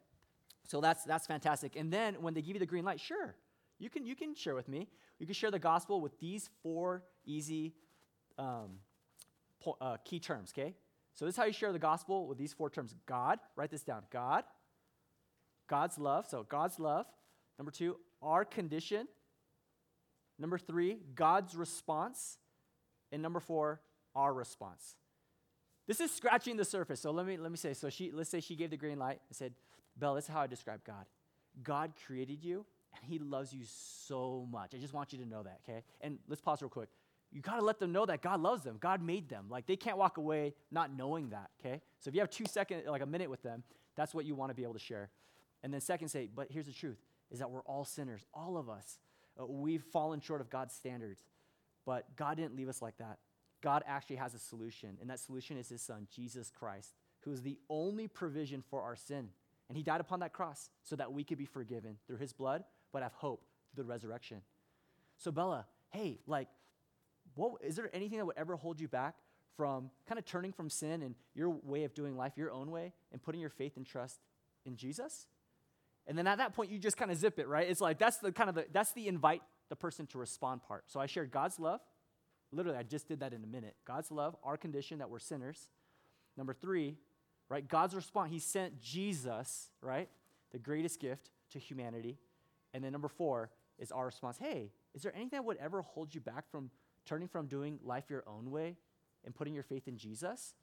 so 0.66 0.80
that's 0.80 1.04
that's 1.04 1.26
fantastic. 1.26 1.76
And 1.76 1.92
then 1.92 2.16
when 2.20 2.34
they 2.34 2.42
give 2.42 2.54
you 2.54 2.60
the 2.60 2.66
green 2.66 2.84
light, 2.84 3.00
sure, 3.00 3.34
you 3.78 3.88
can 3.88 4.04
you 4.06 4.14
can 4.14 4.34
share 4.34 4.54
with 4.54 4.68
me. 4.68 4.88
You 5.18 5.26
can 5.26 5.34
share 5.34 5.50
the 5.50 5.58
gospel 5.58 6.00
with 6.00 6.18
these 6.20 6.50
four 6.62 7.02
easy 7.24 7.74
um, 8.38 8.80
po- 9.62 9.78
uh, 9.80 9.96
key 10.04 10.20
terms. 10.20 10.52
Okay, 10.56 10.74
so 11.14 11.24
this 11.24 11.34
is 11.34 11.38
how 11.38 11.44
you 11.44 11.52
share 11.52 11.72
the 11.72 11.78
gospel 11.78 12.26
with 12.26 12.36
these 12.36 12.52
four 12.52 12.68
terms. 12.68 12.94
God, 13.06 13.38
write 13.56 13.70
this 13.70 13.82
down. 13.82 14.02
God, 14.12 14.44
God's 15.68 15.98
love. 15.98 16.26
So 16.28 16.42
God's 16.42 16.78
love. 16.78 17.06
Number 17.58 17.70
two, 17.70 17.96
our 18.20 18.44
condition. 18.44 19.08
Number 20.38 20.58
three, 20.58 20.98
God's 21.14 21.56
response. 21.56 22.36
And 23.10 23.22
number 23.22 23.40
four, 23.40 23.80
our 24.14 24.34
response. 24.34 24.96
This 25.87 26.01
is 26.01 26.11
scratching 26.11 26.57
the 26.57 26.64
surface. 26.64 27.01
So 27.01 27.11
let 27.11 27.27
me 27.27 27.37
let 27.37 27.51
me 27.51 27.57
say. 27.57 27.75
So 27.75 27.90
she 27.90 28.11
let's 28.12 28.31
say 28.31 28.40
she 28.40 28.57
gave 28.57 28.70
the 28.70 28.77
green 28.77 28.99
light 28.99 29.20
and 29.29 29.37
said, 29.37 29.53
Belle, 29.96 30.14
this 30.14 30.25
is 30.25 30.31
how 30.31 30.40
I 30.40 30.46
describe 30.46 30.85
God. 30.85 31.07
God 31.62 31.92
created 32.07 32.42
you 32.42 32.66
and 32.94 33.05
he 33.05 33.18
loves 33.18 33.53
you 33.53 33.62
so 33.64 34.46
much. 34.51 34.75
I 34.75 34.79
just 34.79 34.94
want 34.94 35.12
you 35.12 35.18
to 35.20 35.27
know 35.27 35.42
that, 35.42 35.61
okay? 35.68 35.83
And 36.01 36.18
let's 36.29 36.40
pause 36.40 36.62
real 36.62 36.68
quick. 36.68 36.88
You 37.33 37.40
got 37.40 37.57
to 37.57 37.64
let 37.64 37.79
them 37.79 37.92
know 37.92 38.07
that 38.07 38.22
God 38.22 38.40
loves 38.40 38.62
them. 38.62 38.79
God 38.81 39.03
made 39.03 39.29
them. 39.29 39.46
Like 39.49 39.66
they 39.66 39.77
can't 39.77 39.99
walk 39.99 40.16
away 40.16 40.55
not 40.70 40.94
knowing 40.94 41.31
that, 41.31 41.51
okay? 41.61 41.81
So 42.01 42.09
if 42.09 42.14
you 42.14 42.20
have 42.20 42.31
two 42.31 42.46
seconds, 42.46 42.85
like 42.87 43.03
a 43.03 43.07
minute 43.07 43.31
with 43.31 43.42
them, 43.42 43.62
that's 43.96 44.14
what 44.14 44.25
you 44.25 44.35
want 44.35 44.51
to 44.51 44.55
be 44.55 44.62
able 44.62 44.75
to 44.75 44.79
share. 44.79 45.11
And 45.62 45.72
then 45.72 45.81
second, 45.81 46.09
say, 46.09 46.29
but 46.33 46.49
here's 46.51 46.66
the 46.66 46.72
truth 46.72 46.99
is 47.31 47.40
that 47.40 47.51
we're 47.51 47.62
all 47.62 47.85
sinners, 47.85 48.25
all 48.33 48.57
of 48.57 48.68
us. 48.68 48.99
Uh, 49.40 49.46
we've 49.46 49.83
fallen 49.83 50.20
short 50.20 50.40
of 50.40 50.49
God's 50.49 50.75
standards. 50.75 51.25
But 51.85 52.16
God 52.16 52.37
didn't 52.37 52.57
leave 52.57 52.68
us 52.68 52.83
like 52.83 52.99
that. 52.99 53.18
God 53.66 53.83
actually 53.85 54.14
has 54.14 54.33
a 54.33 54.38
solution, 54.38 54.96
and 55.00 55.11
that 55.11 55.18
solution 55.18 55.59
is 55.59 55.68
his 55.68 55.83
son, 55.83 56.07
Jesus 56.14 56.52
Christ, 56.57 56.94
who 57.22 57.33
is 57.33 57.42
the 57.42 57.59
only 57.68 58.07
provision 58.07 58.62
for 58.70 58.81
our 58.81 58.94
sin. 58.94 59.31
And 59.68 59.76
he 59.76 59.83
died 59.83 60.00
upon 60.00 60.20
that 60.20 60.33
cross 60.33 60.70
so 60.85 60.94
that 60.94 61.12
we 61.12 61.24
could 61.24 61.37
be 61.37 61.46
forgiven 61.46 61.96
through 62.07 62.18
his 62.18 62.33
blood, 62.33 62.62
but 62.92 63.02
have 63.02 63.14
hope 63.14 63.44
through 63.74 63.83
the 63.83 63.88
resurrection. 63.88 64.42
So, 65.18 65.33
Bella, 65.33 65.66
hey, 65.90 66.20
like, 66.29 66.46
what, 67.35 67.55
is 67.61 67.74
there 67.74 67.90
anything 67.92 68.18
that 68.18 68.26
would 68.26 68.38
ever 68.38 68.55
hold 68.55 68.81
you 68.81 68.87
back 68.87 69.16
from 69.57 69.90
kind 70.07 70.20
of 70.20 70.24
turning 70.24 70.52
from 70.52 70.70
sin 70.70 71.02
and 71.02 71.16
your 71.35 71.50
way 71.50 71.83
of 71.83 71.92
doing 71.92 72.16
life 72.16 72.35
your 72.37 72.52
own 72.52 72.70
way 72.70 72.92
and 73.11 73.20
putting 73.20 73.40
your 73.40 73.50
faith 73.50 73.76
and 73.76 73.85
trust 73.85 74.20
in 74.64 74.76
Jesus? 74.76 75.26
And 76.07 76.16
then 76.16 76.29
at 76.29 76.38
that 76.38 76.55
point, 76.55 76.70
you 76.70 76.79
just 76.79 76.96
kind 76.96 77.11
of 77.11 77.16
zip 77.16 77.40
it, 77.40 77.48
right? 77.48 77.68
It's 77.68 77.81
like 77.81 77.98
that's 77.98 78.18
the 78.18 78.31
kind 78.31 78.48
of 78.48 78.55
the, 78.55 78.66
that's 78.72 78.92
the 78.92 79.09
invite 79.09 79.42
the 79.70 79.76
person 79.76 80.07
to 80.07 80.18
respond 80.18 80.62
part. 80.62 80.85
So 80.87 81.00
I 81.00 81.07
shared 81.07 81.33
God's 81.33 81.59
love. 81.59 81.81
Literally, 82.56 82.78
I 82.78 82.82
just 82.82 83.06
did 83.06 83.20
that 83.20 83.34
in 83.34 83.44
a 83.44 83.46
minute. 83.46 83.76
God's 83.86 84.10
love, 84.10 84.34
our 84.42 84.56
condition 84.56 84.98
that 84.98 85.10
we're 85.10 85.18
sinners. 85.18 85.68
Number 86.36 86.54
three, 86.54 86.96
right? 87.50 87.66
God's 87.66 87.94
response. 87.94 88.32
He 88.32 88.38
sent 88.38 88.80
Jesus, 88.80 89.68
right? 89.82 90.08
The 90.52 90.58
greatest 90.58 90.98
gift 90.98 91.30
to 91.50 91.58
humanity. 91.58 92.16
And 92.72 92.82
then 92.82 92.92
number 92.92 93.08
four 93.08 93.50
is 93.78 93.92
our 93.92 94.06
response. 94.06 94.38
Hey, 94.38 94.70
is 94.94 95.02
there 95.02 95.14
anything 95.14 95.36
that 95.36 95.44
would 95.44 95.58
ever 95.58 95.82
hold 95.82 96.14
you 96.14 96.20
back 96.20 96.50
from 96.50 96.70
turning 97.04 97.28
from 97.28 97.46
doing 97.46 97.78
life 97.84 98.04
your 98.08 98.24
own 98.26 98.50
way 98.50 98.76
and 99.24 99.34
putting 99.34 99.52
your 99.52 99.62
faith 99.62 99.86
in 99.86 99.98
Jesus? 99.98 100.54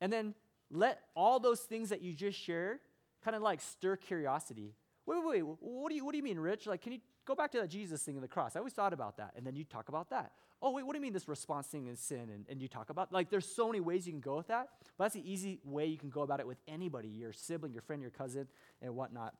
And 0.00 0.12
then 0.12 0.34
let 0.70 1.00
all 1.16 1.40
those 1.40 1.60
things 1.60 1.88
that 1.88 2.02
you 2.02 2.12
just 2.12 2.38
shared 2.38 2.78
kind 3.24 3.34
of 3.34 3.42
like 3.42 3.60
stir 3.60 3.96
curiosity. 3.96 4.74
Wait, 5.06 5.18
wait, 5.24 5.44
wait. 5.44 5.56
What 5.60 5.88
do 5.88 5.96
you, 5.96 6.04
what 6.04 6.12
do 6.12 6.18
you 6.18 6.24
mean, 6.24 6.38
Rich? 6.38 6.66
Like, 6.66 6.82
can 6.82 6.92
you 6.92 7.00
go 7.26 7.34
back 7.34 7.50
to 7.52 7.60
that 7.60 7.68
Jesus 7.68 8.02
thing 8.02 8.16
in 8.16 8.22
the 8.22 8.28
cross? 8.28 8.56
I 8.56 8.60
always 8.60 8.72
thought 8.72 8.92
about 8.92 9.16
that. 9.18 9.32
And 9.36 9.46
then 9.46 9.56
you 9.56 9.64
talk 9.64 9.88
about 9.88 10.10
that. 10.10 10.32
Oh, 10.62 10.70
wait, 10.70 10.86
what 10.86 10.92
do 10.92 10.98
you 10.98 11.02
mean 11.02 11.12
this 11.12 11.28
response 11.28 11.66
thing 11.66 11.88
is 11.88 12.00
sin? 12.00 12.30
And, 12.32 12.46
and 12.48 12.62
you 12.62 12.68
talk 12.68 12.88
about, 12.88 13.12
like, 13.12 13.28
there's 13.28 13.46
so 13.46 13.66
many 13.66 13.80
ways 13.80 14.06
you 14.06 14.12
can 14.12 14.20
go 14.20 14.36
with 14.36 14.46
that. 14.48 14.68
But 14.96 15.04
that's 15.04 15.14
the 15.14 15.30
easy 15.30 15.60
way 15.64 15.86
you 15.86 15.98
can 15.98 16.08
go 16.08 16.22
about 16.22 16.40
it 16.40 16.46
with 16.46 16.58
anybody 16.66 17.08
your 17.08 17.32
sibling, 17.32 17.72
your 17.72 17.82
friend, 17.82 18.00
your 18.00 18.10
cousin, 18.10 18.46
and 18.80 18.94
whatnot. 18.94 19.34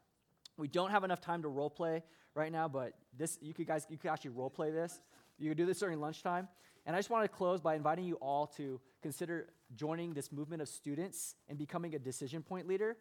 We 0.58 0.68
don't 0.68 0.90
have 0.90 1.04
enough 1.04 1.20
time 1.20 1.42
to 1.42 1.48
role 1.48 1.70
play 1.70 2.02
right 2.34 2.52
now, 2.52 2.68
but 2.68 2.94
this, 3.16 3.38
you 3.40 3.54
could 3.54 3.66
guys, 3.66 3.86
you 3.88 3.98
could 3.98 4.10
actually 4.10 4.30
role 4.30 4.50
play 4.50 4.70
this. 4.70 5.00
You 5.38 5.50
could 5.50 5.58
do 5.58 5.66
this 5.66 5.78
during 5.78 6.00
lunchtime. 6.00 6.48
And 6.86 6.94
I 6.94 6.98
just 6.98 7.10
want 7.10 7.24
to 7.24 7.28
close 7.28 7.60
by 7.60 7.74
inviting 7.74 8.04
you 8.04 8.14
all 8.16 8.46
to 8.56 8.80
consider 9.02 9.48
joining 9.74 10.14
this 10.14 10.30
movement 10.32 10.62
of 10.62 10.68
students 10.68 11.34
and 11.48 11.58
becoming 11.58 11.94
a 11.94 11.98
decision 11.98 12.42
point 12.42 12.68
leader. 12.68 12.96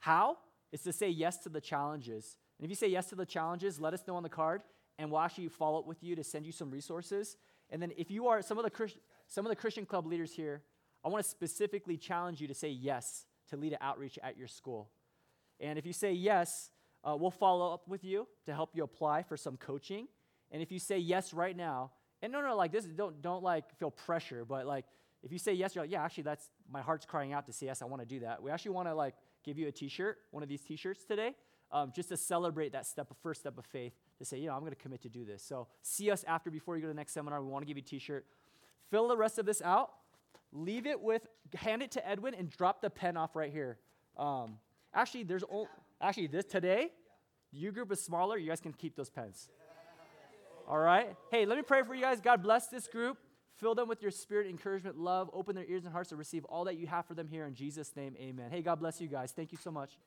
How? 0.00 0.38
It's 0.72 0.82
to 0.84 0.92
say 0.92 1.08
yes 1.08 1.38
to 1.38 1.48
the 1.48 1.60
challenges. 1.60 2.36
And 2.60 2.66
if 2.66 2.70
you 2.70 2.76
say 2.76 2.88
yes 2.88 3.06
to 3.06 3.14
the 3.14 3.24
challenges, 3.24 3.80
let 3.80 3.94
us 3.94 4.02
know 4.06 4.16
on 4.16 4.22
the 4.22 4.28
card, 4.28 4.60
and 4.98 5.10
we'll 5.10 5.22
actually 5.22 5.48
follow 5.48 5.78
up 5.78 5.86
with 5.86 6.04
you 6.04 6.14
to 6.14 6.22
send 6.22 6.44
you 6.44 6.52
some 6.52 6.70
resources. 6.70 7.38
And 7.70 7.80
then 7.80 7.90
if 7.96 8.10
you 8.10 8.28
are 8.28 8.42
some 8.42 8.58
of 8.58 8.64
the, 8.64 8.70
Christ, 8.70 8.98
some 9.28 9.46
of 9.46 9.50
the 9.50 9.56
Christian 9.56 9.86
club 9.86 10.06
leaders 10.06 10.34
here, 10.34 10.60
I 11.02 11.08
want 11.08 11.24
to 11.24 11.30
specifically 11.30 11.96
challenge 11.96 12.38
you 12.42 12.48
to 12.48 12.54
say 12.54 12.68
yes 12.68 13.24
to 13.48 13.56
lead 13.56 13.72
an 13.72 13.78
outreach 13.80 14.18
at 14.22 14.36
your 14.36 14.46
school. 14.46 14.90
And 15.58 15.78
if 15.78 15.86
you 15.86 15.94
say 15.94 16.12
yes, 16.12 16.70
uh, 17.02 17.16
we'll 17.18 17.30
follow 17.30 17.72
up 17.72 17.88
with 17.88 18.04
you 18.04 18.28
to 18.44 18.52
help 18.52 18.72
you 18.74 18.84
apply 18.84 19.22
for 19.22 19.38
some 19.38 19.56
coaching. 19.56 20.06
And 20.50 20.60
if 20.60 20.70
you 20.70 20.78
say 20.78 20.98
yes 20.98 21.32
right 21.32 21.56
now, 21.56 21.92
and 22.20 22.30
no, 22.30 22.42
no, 22.42 22.54
like 22.56 22.72
this, 22.72 22.84
don't 22.84 23.22
don't 23.22 23.42
like 23.42 23.74
feel 23.78 23.90
pressure, 23.90 24.44
but 24.44 24.66
like 24.66 24.84
if 25.22 25.32
you 25.32 25.38
say 25.38 25.54
yes, 25.54 25.74
you're 25.74 25.84
like, 25.84 25.90
yeah, 25.90 26.04
actually, 26.04 26.24
that's 26.24 26.50
my 26.70 26.82
heart's 26.82 27.06
crying 27.06 27.32
out 27.32 27.46
to 27.46 27.54
say 27.54 27.66
yes. 27.66 27.80
I 27.80 27.86
want 27.86 28.02
to 28.02 28.06
do 28.06 28.20
that. 28.20 28.42
We 28.42 28.50
actually 28.50 28.72
want 28.72 28.88
to 28.88 28.94
like 28.94 29.14
give 29.42 29.58
you 29.58 29.68
a 29.68 29.72
T-shirt, 29.72 30.18
one 30.30 30.42
of 30.42 30.48
these 30.50 30.60
T-shirts 30.60 31.04
today, 31.04 31.34
um, 31.72 31.92
just 31.94 32.08
to 32.08 32.16
celebrate 32.16 32.72
that 32.72 32.86
step, 32.86 33.12
first 33.22 33.40
step 33.40 33.58
of 33.58 33.64
faith, 33.66 33.92
to 34.18 34.24
say, 34.24 34.38
you 34.38 34.48
know, 34.48 34.54
I'm 34.54 34.60
going 34.60 34.72
to 34.72 34.76
commit 34.76 35.02
to 35.02 35.08
do 35.08 35.24
this. 35.24 35.42
So 35.42 35.68
see 35.82 36.10
us 36.10 36.24
after, 36.26 36.50
before 36.50 36.76
you 36.76 36.82
go 36.82 36.88
to 36.88 36.94
the 36.94 36.96
next 36.96 37.12
seminar. 37.12 37.42
We 37.42 37.48
want 37.48 37.62
to 37.62 37.66
give 37.66 37.76
you 37.76 37.84
a 37.86 37.88
T-shirt. 37.88 38.26
Fill 38.90 39.08
the 39.08 39.16
rest 39.16 39.38
of 39.38 39.46
this 39.46 39.62
out. 39.62 39.90
Leave 40.52 40.86
it 40.86 41.00
with, 41.00 41.26
hand 41.54 41.82
it 41.82 41.92
to 41.92 42.08
Edwin, 42.08 42.34
and 42.34 42.50
drop 42.50 42.80
the 42.80 42.90
pen 42.90 43.16
off 43.16 43.36
right 43.36 43.52
here. 43.52 43.78
Um, 44.16 44.58
actually, 44.92 45.22
there's 45.22 45.44
o- 45.44 45.68
actually 46.00 46.26
this 46.26 46.44
today. 46.44 46.90
Your 47.52 47.72
group 47.72 47.92
is 47.92 48.02
smaller. 48.02 48.36
You 48.36 48.48
guys 48.48 48.60
can 48.60 48.72
keep 48.72 48.96
those 48.96 49.10
pens. 49.10 49.48
All 50.68 50.78
right. 50.78 51.14
Hey, 51.30 51.46
let 51.46 51.56
me 51.56 51.62
pray 51.62 51.82
for 51.82 51.94
you 51.94 52.02
guys. 52.02 52.20
God 52.20 52.42
bless 52.42 52.68
this 52.68 52.86
group. 52.86 53.18
Fill 53.56 53.74
them 53.74 53.88
with 53.88 54.02
your 54.02 54.10
spirit, 54.10 54.48
encouragement, 54.48 54.96
love. 54.96 55.28
Open 55.32 55.54
their 55.54 55.66
ears 55.66 55.84
and 55.84 55.92
hearts 55.92 56.10
to 56.10 56.16
receive 56.16 56.44
all 56.46 56.64
that 56.64 56.76
you 56.78 56.86
have 56.86 57.06
for 57.06 57.14
them 57.14 57.28
here 57.28 57.46
in 57.46 57.54
Jesus' 57.54 57.94
name. 57.94 58.16
Amen. 58.18 58.50
Hey, 58.50 58.62
God 58.62 58.80
bless 58.80 59.00
you 59.00 59.08
guys. 59.08 59.32
Thank 59.32 59.52
you 59.52 59.58
so 59.58 59.70
much. 59.70 59.98